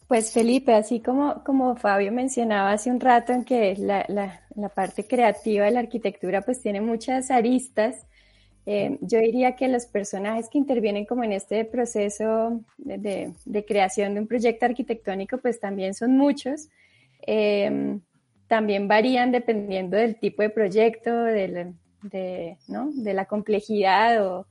[0.08, 5.08] Pues Felipe, así como, como Fabio mencionaba hace un rato en que la, la, parte
[5.08, 7.96] creativa de la arquitectura pues tiene muchas aristas,
[8.66, 13.34] eh, yo diría que los personajes que intervienen como en este proceso de,
[13.68, 16.70] creación de un proyecto arquitectónico pues también son muchos.
[17.26, 18.00] Eh,
[18.52, 21.74] también varían dependiendo del tipo de proyecto, de,
[23.14, 24.46] la complejidad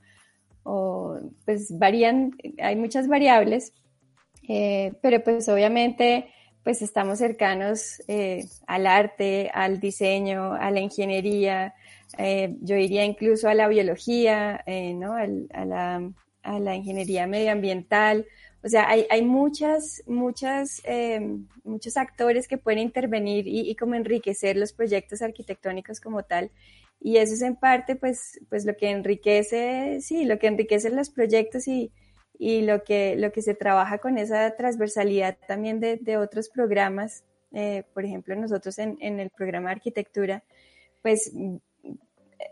[0.64, 2.32] o, pues varían,
[2.62, 3.74] hay muchas variables,
[4.48, 6.28] eh, pero pues obviamente
[6.62, 11.74] pues estamos cercanos eh, al arte, al diseño, a la ingeniería,
[12.18, 15.14] eh, yo diría incluso a la biología, ¿no?
[15.14, 16.11] a, la,
[16.42, 18.26] a la ingeniería medioambiental,
[18.62, 24.56] o sea, hay, hay muchas, muchas, em, muchos actores que pueden intervenir y, como enriquecer
[24.56, 26.50] los proyectos arquitectónicos como tal.
[27.00, 31.08] Y eso es en parte, pues, pues lo que enriquece, sí, lo que enriquece los
[31.08, 31.90] proyectos y,
[32.41, 37.22] y lo, que, lo que se trabaja con esa transversalidad también de, de otros programas.
[37.53, 40.43] Eh, por ejemplo, nosotros en, en el programa de arquitectura,
[41.03, 41.32] pues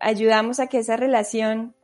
[0.01, 1.75] ayudamos a que esa relación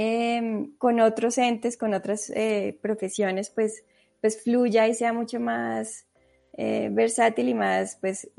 [0.00, 3.82] Em, con otros entes, con otras eh, profesiones, pues,
[4.20, 6.06] pues fluya y sea mucho más
[6.52, 8.30] eh, versátil y más, pues,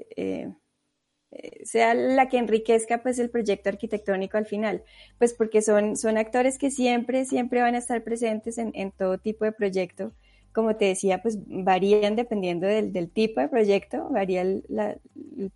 [1.64, 4.84] sea la que enriquezca pues el proyecto arquitectónico al final,
[5.18, 9.18] pues porque son, son actores que siempre, siempre van a estar presentes en, en todo
[9.18, 10.14] tipo de proyecto.
[10.54, 14.64] Como te decía, pues varían dependiendo del, del tipo de proyecto, varía el,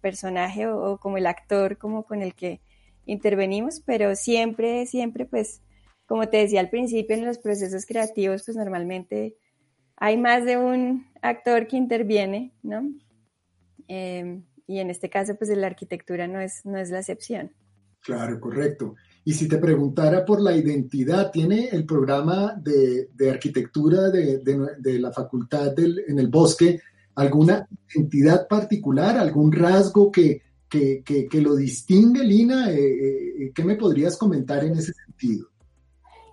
[0.02, 2.62] personaje o, o, como el actor como con el que
[3.06, 5.62] intervenimos, pero siempre, siempre pues
[6.06, 9.36] como te decía al principio, en los procesos creativos, pues normalmente
[9.96, 12.84] hay más de un actor que interviene, ¿no?
[13.88, 17.51] Em, y en este caso, pues la arquitectura no es, no es la excepción.
[18.01, 18.95] Claro, correcto.
[19.26, 25.74] Y si te preguntara por la identidad, ¿tiene el programa de, arquitectura de, la facultad
[25.80, 26.80] en el bosque
[27.16, 30.41] alguna identidad particular, algún rasgo que,
[31.34, 32.72] lo distingue, Lina?
[32.72, 35.47] Eh, eh, ¿Qué me podrías comentar en ese sentido?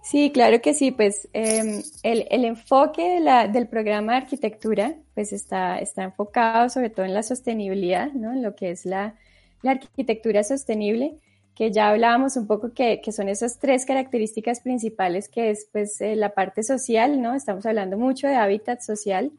[0.03, 3.21] Sí, claro que sí, pues em, el, el, enfoque
[3.53, 8.33] del programa de arquitectura pues está, está enfocado sobre todo en la sostenibilidad, ¿no?
[8.33, 9.17] En lo que es la,
[9.61, 11.19] la arquitectura sostenible,
[11.55, 16.01] que ya hablábamos un poco que, que, son esas tres características principales, que es pues
[16.01, 17.35] eh, la parte social, ¿no?
[17.35, 19.31] Estamos hablando mucho de hábitat social,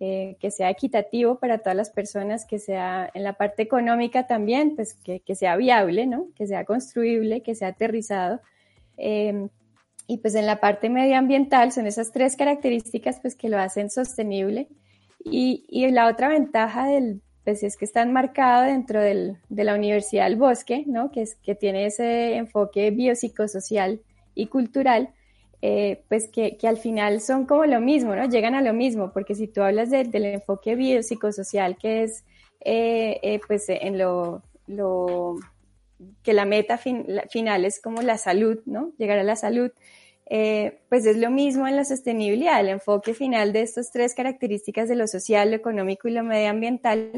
[0.00, 4.74] eh, que sea equitativo para todas las personas, que sea en la parte económica también,
[4.74, 6.28] pues que, que sea viable, ¿no?
[6.34, 8.40] Que sea construible, que sea aterrizado.
[8.96, 9.48] Eh,
[10.06, 14.68] y pues en la parte medioambiental son esas tres características pues que lo hacen sostenible.
[15.24, 19.74] Y, y la otra ventaja del, pues es que está enmarcado dentro del, de la
[19.74, 21.10] Universidad del Bosque, ¿no?
[21.10, 24.00] Que, es, que tiene ese enfoque biopsicosocial
[24.34, 25.10] y cultural,
[25.62, 28.28] eh, pues que, que, al final son como lo mismo, ¿no?
[28.28, 32.24] Llegan a lo mismo, porque si tú hablas del enfoque biopsicosocial, que es
[32.60, 35.36] eh, eh, pues en lo, lo
[36.22, 38.92] que la meta final es como la salud, ¿no?
[38.98, 39.70] Llegar a la salud.
[40.28, 42.60] Eh, pues es lo mismo en la sostenibilidad.
[42.60, 47.12] El enfoque final de estas tres características de lo social, lo económico y lo medioambiental,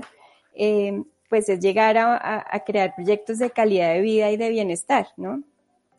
[0.55, 5.43] eh, pues es llegar a, crear proyectos de calidad de vida y de bienestar, ¿no?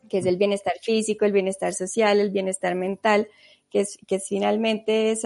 [0.08, 3.28] Que es el bienestar físico, el bienestar social, el bienestar mental,
[3.70, 5.16] que es, que finalmente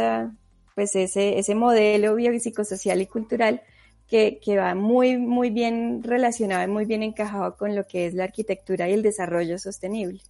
[0.75, 3.63] pues ese, ese modelo biopsicosocial y cultural
[4.09, 8.15] que, que, va muy, muy bien relacionado y muy bien encajado con lo que es
[8.15, 10.21] la arquitectura y el desarrollo sostenible.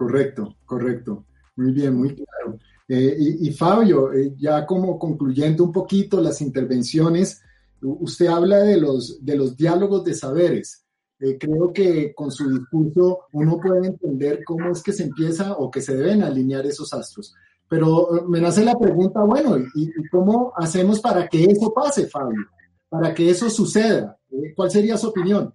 [0.00, 1.26] Correcto, correcto.
[1.56, 2.58] Muy bien, muy claro.
[2.88, 7.42] Eh, y, Fabio, eh, ya como concluyendo un poquito las intervenciones,
[7.82, 10.86] usted habla de los, de los diálogos de saberes.
[11.18, 15.70] Eh, creo que con su discurso uno puede entender cómo es que se empieza o
[15.70, 17.34] que se deben alinear esos astros.
[17.68, 22.46] Pero me nace la pregunta, bueno, ¿y, cómo hacemos para que eso pase, Fabio?
[22.88, 24.18] Para que eso suceda.
[24.56, 25.52] ¿Cuál sería su opinión?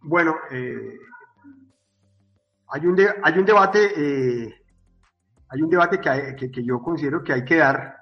[0.00, 0.96] Bueno, eh,
[2.70, 4.54] hay un, hay un debate, eh,
[5.48, 7.96] hay un debate que, que, yo considero que hay que dar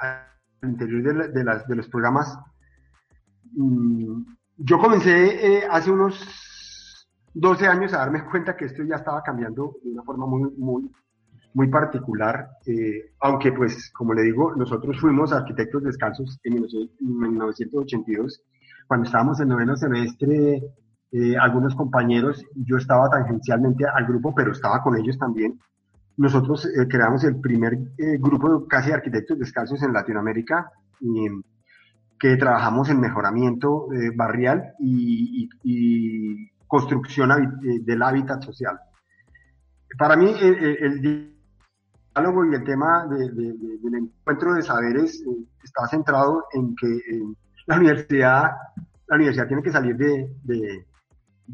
[0.00, 2.36] al interior de, las, de los programas.
[3.52, 4.22] Mm,
[4.56, 9.76] yo comencé eh, hace unos 12 años a darme cuenta que esto ya estaba cambiando
[9.82, 10.90] de una forma muy, muy,
[11.54, 16.54] muy particular, eh, aunque pues, como le digo, nosotros fuimos arquitectos descalzos en
[17.00, 18.42] 1982,
[18.88, 20.62] cuando estábamos en noveno semestre,
[21.14, 25.58] eh, algunos compañeros, yo estaba tangencialmente al grupo, pero estaba con ellos también.
[26.16, 27.78] Nosotros eh, creamos el primer
[28.18, 31.26] grupo casi de arquitectos descalzos en Latinoamérica, y,
[32.18, 38.78] que trabajamos en mejoramiento barrial y, y construcción del hábitat social.
[39.98, 41.00] Para mí, el,
[42.14, 47.00] diálogo y el tema del encuentro de saberes eh, está centrado en que
[47.66, 48.50] la universidad
[49.06, 50.86] la universidad tiene que salir de, de,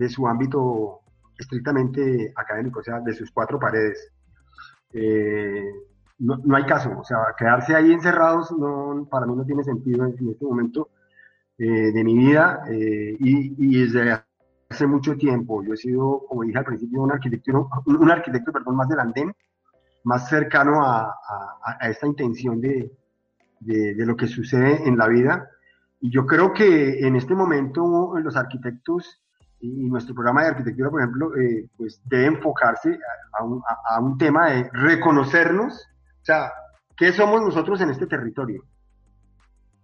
[0.09, 1.01] su ámbito
[1.39, 4.13] estrictamente académico, o sea, de sus cuatro paredes.
[4.93, 5.65] Eh,
[6.19, 10.05] no, no, hay caso, o sea, quedarse ahí encerrados no, para mí no tiene sentido
[10.05, 10.91] en, este momento
[11.57, 14.23] eh, de mi vida y, y, desde
[14.69, 18.77] hace mucho tiempo yo he sido, como dije al principio, un arquitecto, un arquitecto perdón,
[18.77, 19.33] más del andén
[20.05, 21.15] más cercano a,
[21.83, 22.91] esta intención de,
[23.61, 25.51] lo que sucede en la vida.
[26.01, 29.23] Y yo creo que en este momento los arquitectos
[29.61, 32.99] y nuestro programa de arquitectura, por ejemplo, eh, pues debe enfocarse
[33.39, 36.51] a un, a un, tema de reconocernos, o sea,
[36.97, 38.65] ¿qué somos nosotros en este territorio?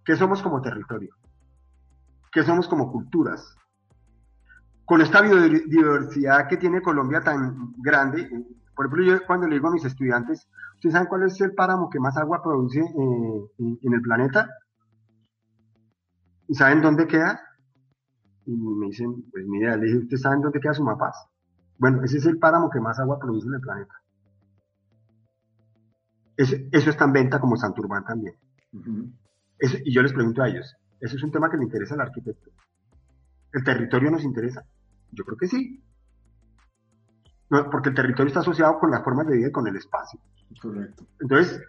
[0.03, 1.13] ¿Qué somos como territorio?
[2.31, 3.55] ¿Qué somos como culturas?
[4.85, 8.29] Con esta biodiversidad que tiene Colombia tan grande,
[8.77, 11.89] por ejemplo, yo cuando le digo a mis estudiantes, ¿ustedes saben cuál es el páramo
[11.89, 14.47] que más agua produce eh, en, el planeta?
[16.47, 17.41] ¿Y saben dónde queda?
[18.47, 21.15] Y me dicen, pues mira, le dije, ¿ustedes saben dónde queda Sumapaz?
[21.77, 23.93] Bueno, ese es el páramo que más agua produce en el planeta.
[26.35, 28.35] Eso, está en venta como Santurbán también.
[28.71, 32.49] y yo les pregunto a ellos, ¿eso es un tema que le interesa al arquitecto?
[33.53, 34.63] ¿El territorio nos interesa?
[35.11, 35.83] Yo creo que sí
[37.49, 40.19] porque el territorio está asociado con las formas de vida y con el espacio.
[40.61, 41.05] Correcto.
[41.19, 41.61] Entonces,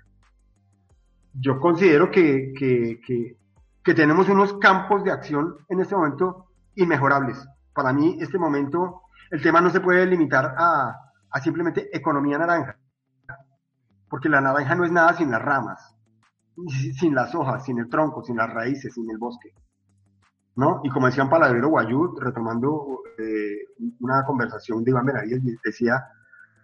[1.35, 3.37] yo considero que, que,
[3.95, 6.48] tenemos unos campos de acción en este momento
[6.79, 7.47] inmejorables.
[7.75, 10.97] Para mí, este momento, el tema no se puede limitar a,
[11.43, 12.77] simplemente economía naranja,
[14.09, 15.95] porque la naranja no es nada sin las ramas,
[16.99, 19.53] sin las hojas, sin el tronco, sin las raíces, sin el bosque.
[20.57, 20.81] ¿no?
[20.83, 23.59] Y como decía un palabrero guayú, retomando eh,
[24.01, 26.05] una conversación de Iván Benavides, decía,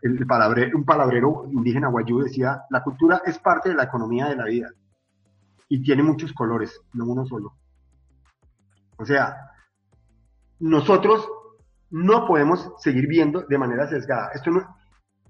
[0.03, 0.27] el
[0.75, 4.71] un palabrero indígena guayú decía, la cultura es parte de la economía de la vida
[5.69, 7.55] y tiene muchos colores, no uno solo.
[8.97, 9.54] O sea,
[10.61, 11.29] nosotros
[11.91, 14.31] no podemos seguir viendo de manera sesgada.
[14.35, 14.77] Esto, no,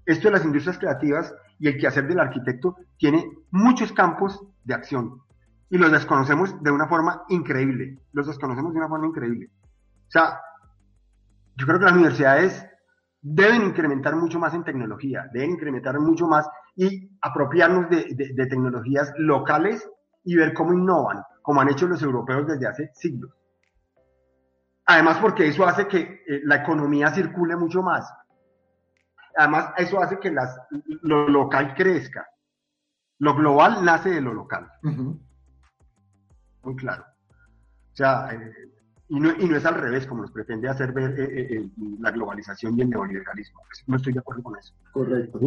[0.05, 5.21] esto de las industrias creativas y el quehacer del arquitecto tiene muchos campos de acción
[5.69, 7.99] y los desconocemos de una forma increíble.
[8.13, 9.49] Los desconocemos de una forma increíble.
[10.07, 10.39] O sea,
[11.57, 12.65] yo creo que las universidades
[13.21, 19.89] deben incrementar mucho más en tecnología, deben incrementar mucho más y apropiarnos de, tecnologías locales
[20.23, 23.31] y ver cómo innovan, como han hecho los europeos desde hace siglos.
[24.85, 28.11] Además, porque eso hace que eh, la economía circule mucho más.
[29.37, 30.57] Además, eso hace que las,
[31.01, 32.27] lo local crezca.
[33.19, 34.69] Lo global nace de lo local
[36.65, 37.03] muy claro.
[37.03, 38.51] O sea, eh,
[39.07, 41.69] y, no, y, no, es al revés, como nos pretende hacer ver eh, eh,
[41.99, 43.61] la globalización y el neoliberalismo.
[43.67, 44.73] Pues, no estoy de acuerdo con eso.
[44.91, 45.39] Correcto.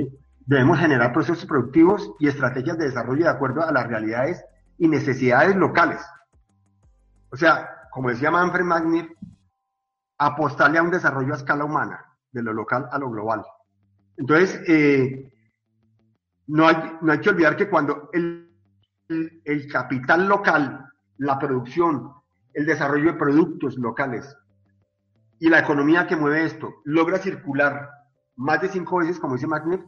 [0.46, 4.42] Debemos generar procesos productivos y estrategias de desarrollo de acuerdo a las realidades
[4.78, 6.00] y necesidades locales.
[7.30, 9.14] O sea, como decía Manfred Magnier,
[10.18, 13.44] apostarle a un desarrollo a escala humana, de lo local a lo global.
[14.16, 14.60] Entonces,
[16.48, 18.50] no, hay, no hay que olvidar que cuando el,
[19.44, 20.84] el capital local
[21.18, 22.12] la producción,
[22.52, 24.36] el desarrollo de productos locales
[25.40, 27.90] y la economía que mueve esto logra circular
[28.36, 29.84] más de cinco veces, como dice Magnet,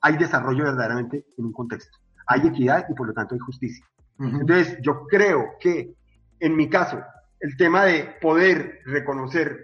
[0.00, 1.98] hay desarrollo verdaderamente en un contexto.
[2.26, 3.84] Hay equidad y por lo tanto hay justicia.
[4.18, 5.96] Entonces, yo creo que
[6.40, 7.02] en mi caso,
[7.40, 9.58] el tema de poder reconocer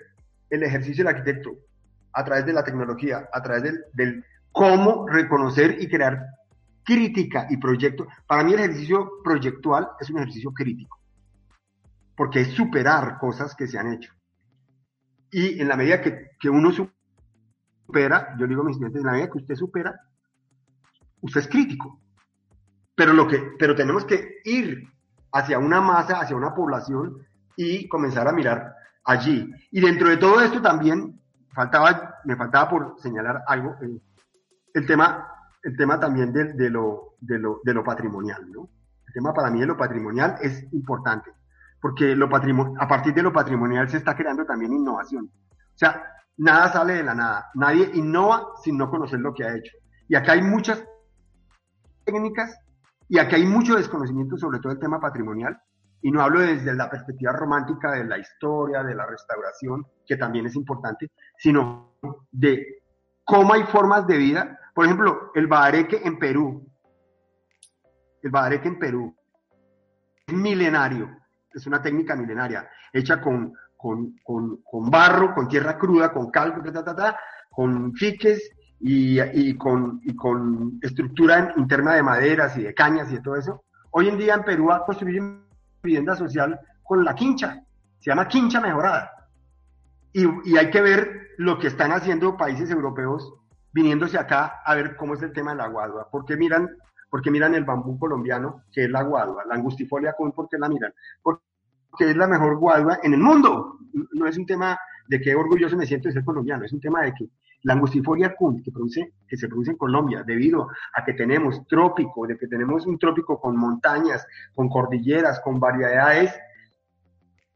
[0.51, 1.57] el ejercicio del arquitecto
[2.12, 6.26] a través de la tecnología, a través del, cómo reconocer y crear
[6.84, 8.07] crítica y proyecto.
[8.26, 10.98] Para mí el ejercicio proyectual es un ejercicio crítico
[12.16, 14.12] porque es superar cosas que se han hecho.
[15.30, 19.12] Y en la medida que, que uno supera, yo digo a mis estudiantes, en la
[19.12, 19.98] medida que usted supera,
[21.22, 21.98] usted es crítico.
[22.94, 24.86] Pero, lo que, pero tenemos que ir
[25.32, 27.26] hacia una masa, hacia una población
[27.57, 28.74] y comenzar a mirar
[29.05, 29.53] allí.
[29.70, 31.20] Y dentro de todo esto también
[31.55, 35.26] faltaba, me faltaba por señalar algo, el, tema,
[35.62, 38.51] el tema también de, lo, de, lo, de lo patrimonial.
[38.51, 38.68] ¿no?
[39.07, 41.30] El tema para mí de lo patrimonial es importante
[41.80, 45.24] porque lo a partir de lo patrimonial se está creando también innovación.
[45.24, 46.05] O sea,
[46.36, 47.51] nada sale de la nada.
[47.55, 49.72] Nadie innova sin no conocer lo que ha hecho.
[50.09, 50.84] Y acá hay muchas
[52.05, 52.59] técnicas
[53.09, 55.59] y acá hay mucho desconocimiento sobre todo el tema patrimonial.
[56.03, 60.46] Y no hablo desde la perspectiva romántica de la historia, de la restauración, que también
[60.46, 61.94] es importante, sino
[62.30, 62.82] de
[63.24, 64.59] cómo hay formas de vida.
[64.74, 66.66] Por ejemplo, el bahareque en Perú.
[68.22, 69.14] El bahareque en Perú
[70.26, 71.09] es milenario,
[71.53, 76.55] es una técnica milenaria, hecha con, con, con, barro, con tierra cruda, con cal,
[77.51, 83.16] con fiques y, y, con, y con estructura interna de maderas y de cañas y
[83.16, 83.64] de todo eso.
[83.90, 85.24] Hoy en día en Perú ha construido
[85.83, 87.62] vivienda social con la quincha,
[87.99, 89.11] se llama quincha mejorada.
[90.12, 93.33] Y, y, hay que ver lo que están haciendo países europeos
[93.72, 96.68] viniéndose acá a ver cómo es el tema de la guadua, porque miran,
[97.09, 100.93] porque miran el bambú colombiano, que es la guadua, la angustifolia común, porque la miran,
[101.22, 101.41] porque
[102.01, 103.78] es la mejor guadua en el mundo.
[104.12, 104.78] No es un tema
[105.11, 107.28] de qué orgulloso me siento de ser colombiano, es un tema de que
[107.64, 112.28] la angustifolia cum que, produce, que se produce en Colombia, debido a que tenemos trópico,
[112.28, 116.32] de que tenemos un trópico con montañas, con cordilleras, con variedades,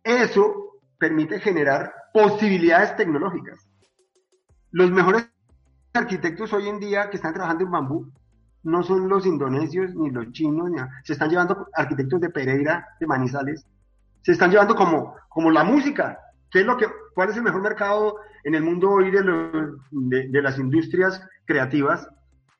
[0.02, 3.68] eso permite generar posibilidades tecnológicas.
[4.72, 5.30] Los mejores
[5.92, 8.10] arquitectos hoy en día que están trabajando en bambú
[8.64, 13.06] no son los indonesios ni los chinos, ni, se están llevando arquitectos de Pereira, de
[13.06, 13.64] Manizales,
[14.22, 16.18] se están llevando como, como la música.
[16.50, 19.22] ¿Qué es lo que, ¿Cuál es el mejor mercado en el mundo hoy de,
[19.92, 22.08] de, las industrias creativas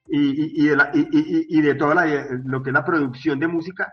[0.07, 2.07] y, y, de, la, y, de toda
[2.45, 3.93] lo que es la producción de música?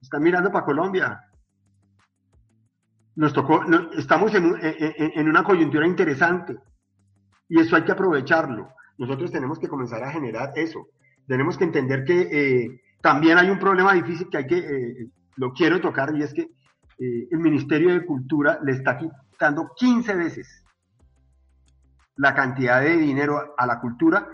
[0.00, 1.20] Están mirando para Colombia.
[3.16, 3.64] Nos tocó,
[3.96, 6.56] estamos en, una coyuntura interesante
[7.48, 8.68] y eso hay que aprovecharlo.
[8.98, 10.86] Nosotros tenemos que comenzar a generar eso.
[11.26, 15.52] Tenemos que entender que eh, también hay un problema difícil que hay que, eh, lo
[15.52, 18.92] quiero tocar y es que eh, el Ministerio de Cultura le está
[19.38, 20.64] quitando 15 veces
[22.16, 24.26] la cantidad de dinero a la cultura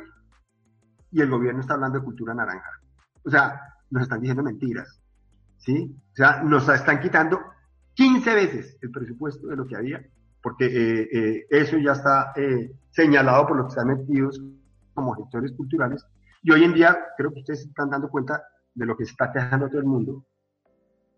[1.11, 2.81] y el gobierno está hablando de cultura naranja.
[3.23, 4.99] O sea, nos están diciendo mentiras.
[5.59, 5.95] ¿Sí?
[6.13, 7.39] O sea, nos están quitando
[7.93, 10.03] 15 veces el presupuesto de lo que había,
[10.43, 14.41] porque eh, eh, eso ya está eh, señalado por los que están metidos
[14.95, 16.03] como gestores culturales.
[16.43, 18.43] Y hoy en día creo que ustedes están dando cuenta
[18.75, 20.25] de lo que se está quejando todo el mundo.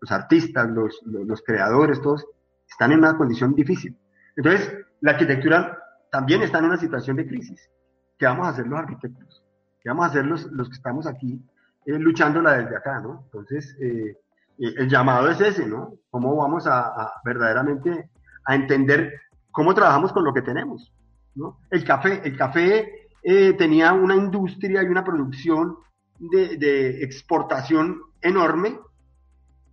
[0.01, 2.25] Los artistas, los, los creadores, todos
[2.69, 3.97] están en una condición difícil.
[4.35, 5.77] Entonces, la arquitectura
[6.11, 7.69] también está en una situación de crisis.
[8.17, 9.43] ¿Qué vamos a hacer los arquitectos?
[9.81, 11.41] ¿Qué vamos a hacer los, los que estamos aquí
[11.85, 13.23] eh, luchándola desde acá, ¿no?
[13.25, 14.17] Entonces, eh,
[14.57, 15.93] eh, el llamado es ese, ¿no?
[16.09, 18.09] ¿Cómo vamos a, verdaderamente
[18.45, 19.13] a entender
[19.51, 20.91] cómo trabajamos con lo que tenemos,
[21.35, 21.59] ¿no?
[21.69, 25.77] El café, el café eh, tenía una industria y una producción
[26.19, 28.79] de, de exportación enorme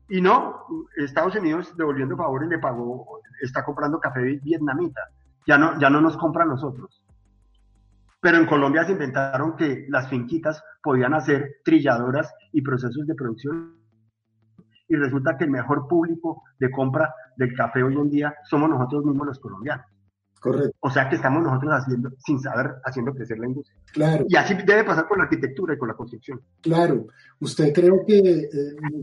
[0.08, 5.00] y no, Estados Unidos devolviendo favores le pagó, está comprando café vietnamita
[5.46, 7.02] ya no, ya no nos compran nosotros.
[8.20, 13.76] Pero en Colombia se inventaron que las finquitas podían hacer trilladoras y procesos de producción.
[14.88, 19.04] Y resulta que el mejor público de compra del café hoy en día somos nosotros
[19.04, 19.86] mismos los colombianos.
[20.44, 20.76] Correcto.
[20.80, 23.78] O sea que estamos nosotros haciendo, sin saber, haciendo crecer la industria.
[23.90, 24.26] Claro.
[24.28, 26.38] Y así debe pasar con la arquitectura y con la construcción.
[26.60, 27.06] Claro.
[27.40, 28.48] Usted creo que eh,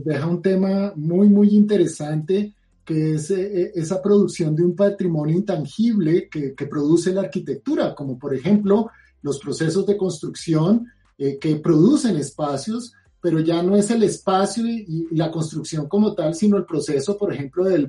[0.05, 2.53] deja un tema muy, muy interesante
[2.85, 8.19] que es eh, eh, esa producción de un patrimonio intangible que, produce la arquitectura, como
[8.19, 8.91] por ejemplo
[9.23, 10.85] los procesos de construcción
[11.17, 16.35] eh, que producen espacios, pero ya no es el espacio y, la construcción como tal,
[16.35, 17.87] sino el proceso, por ejemplo, del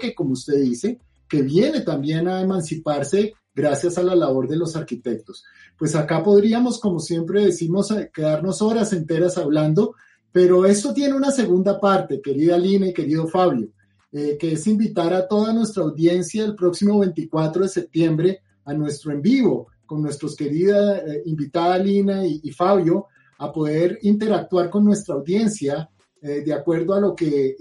[0.00, 1.00] que como usted dice,
[1.32, 5.42] que viene también a emanciparse gracias a la labor de los arquitectos.
[5.78, 9.94] Pues acá podríamos, como siempre decimos, quedarnos horas enteras hablando,
[10.30, 13.70] pero esto tiene una segunda parte, querida Lina y querido Fabio.
[14.12, 19.10] Eh, que es invitar a toda nuestra audiencia el próximo 24 de septiembre a nuestro
[19.10, 23.06] en vivo con nuestros querida eh, invitada Lina y, Fabio
[23.38, 25.88] a poder interactuar con nuestra audiencia
[26.20, 27.56] eh, de acuerdo a lo que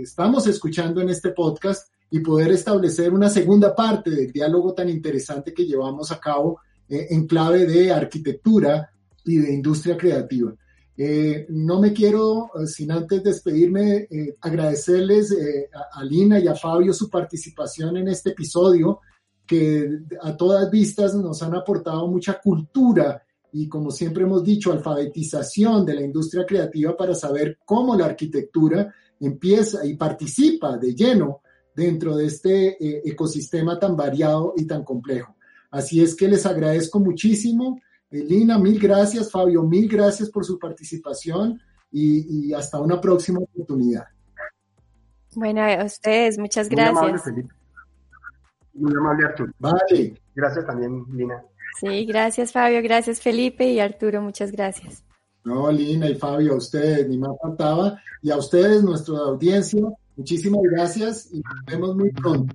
[0.00, 5.54] estamos escuchando en este podcast y poder establecer una segunda parte del diálogo tan interesante
[5.54, 8.90] que llevamos a cabo en clave de arquitectura
[9.24, 10.52] y de industria creativa.
[11.02, 15.34] Eh, no me quiero, eh, sin antes despedirme, eh, agradecerles
[15.94, 19.00] a, Lina y a Fabio su participación en este episodio,
[19.46, 25.86] que a todas vistas nos han aportado mucha cultura y, como siempre hemos dicho, alfabetización
[25.86, 31.40] de la industria creativa para saber cómo la arquitectura empieza y participa de lleno
[31.74, 35.36] dentro de este ecosistema tan variado y tan complejo.
[35.70, 37.80] Así es que les agradezco muchísimo.
[38.10, 39.30] Lina, mil gracias.
[39.30, 41.60] Fabio, mil gracias por su participación
[41.92, 44.04] y, hasta una próxima oportunidad.
[45.34, 47.22] Bueno, a ustedes, muchas gracias.
[48.74, 49.52] Muy amable, Arturo.
[49.58, 50.20] Vale.
[50.34, 51.44] Gracias también, Lina.
[51.80, 52.82] Sí, gracias, Fabio.
[52.82, 54.20] Gracias, Felipe y Arturo.
[54.22, 55.04] Muchas gracias.
[55.44, 58.00] No, Lina y Fabio, a ustedes, ni más faltaba.
[58.22, 59.82] Y a ustedes, nuestra audiencia,
[60.20, 62.54] muchísimas gracias y nos vemos muy pronto.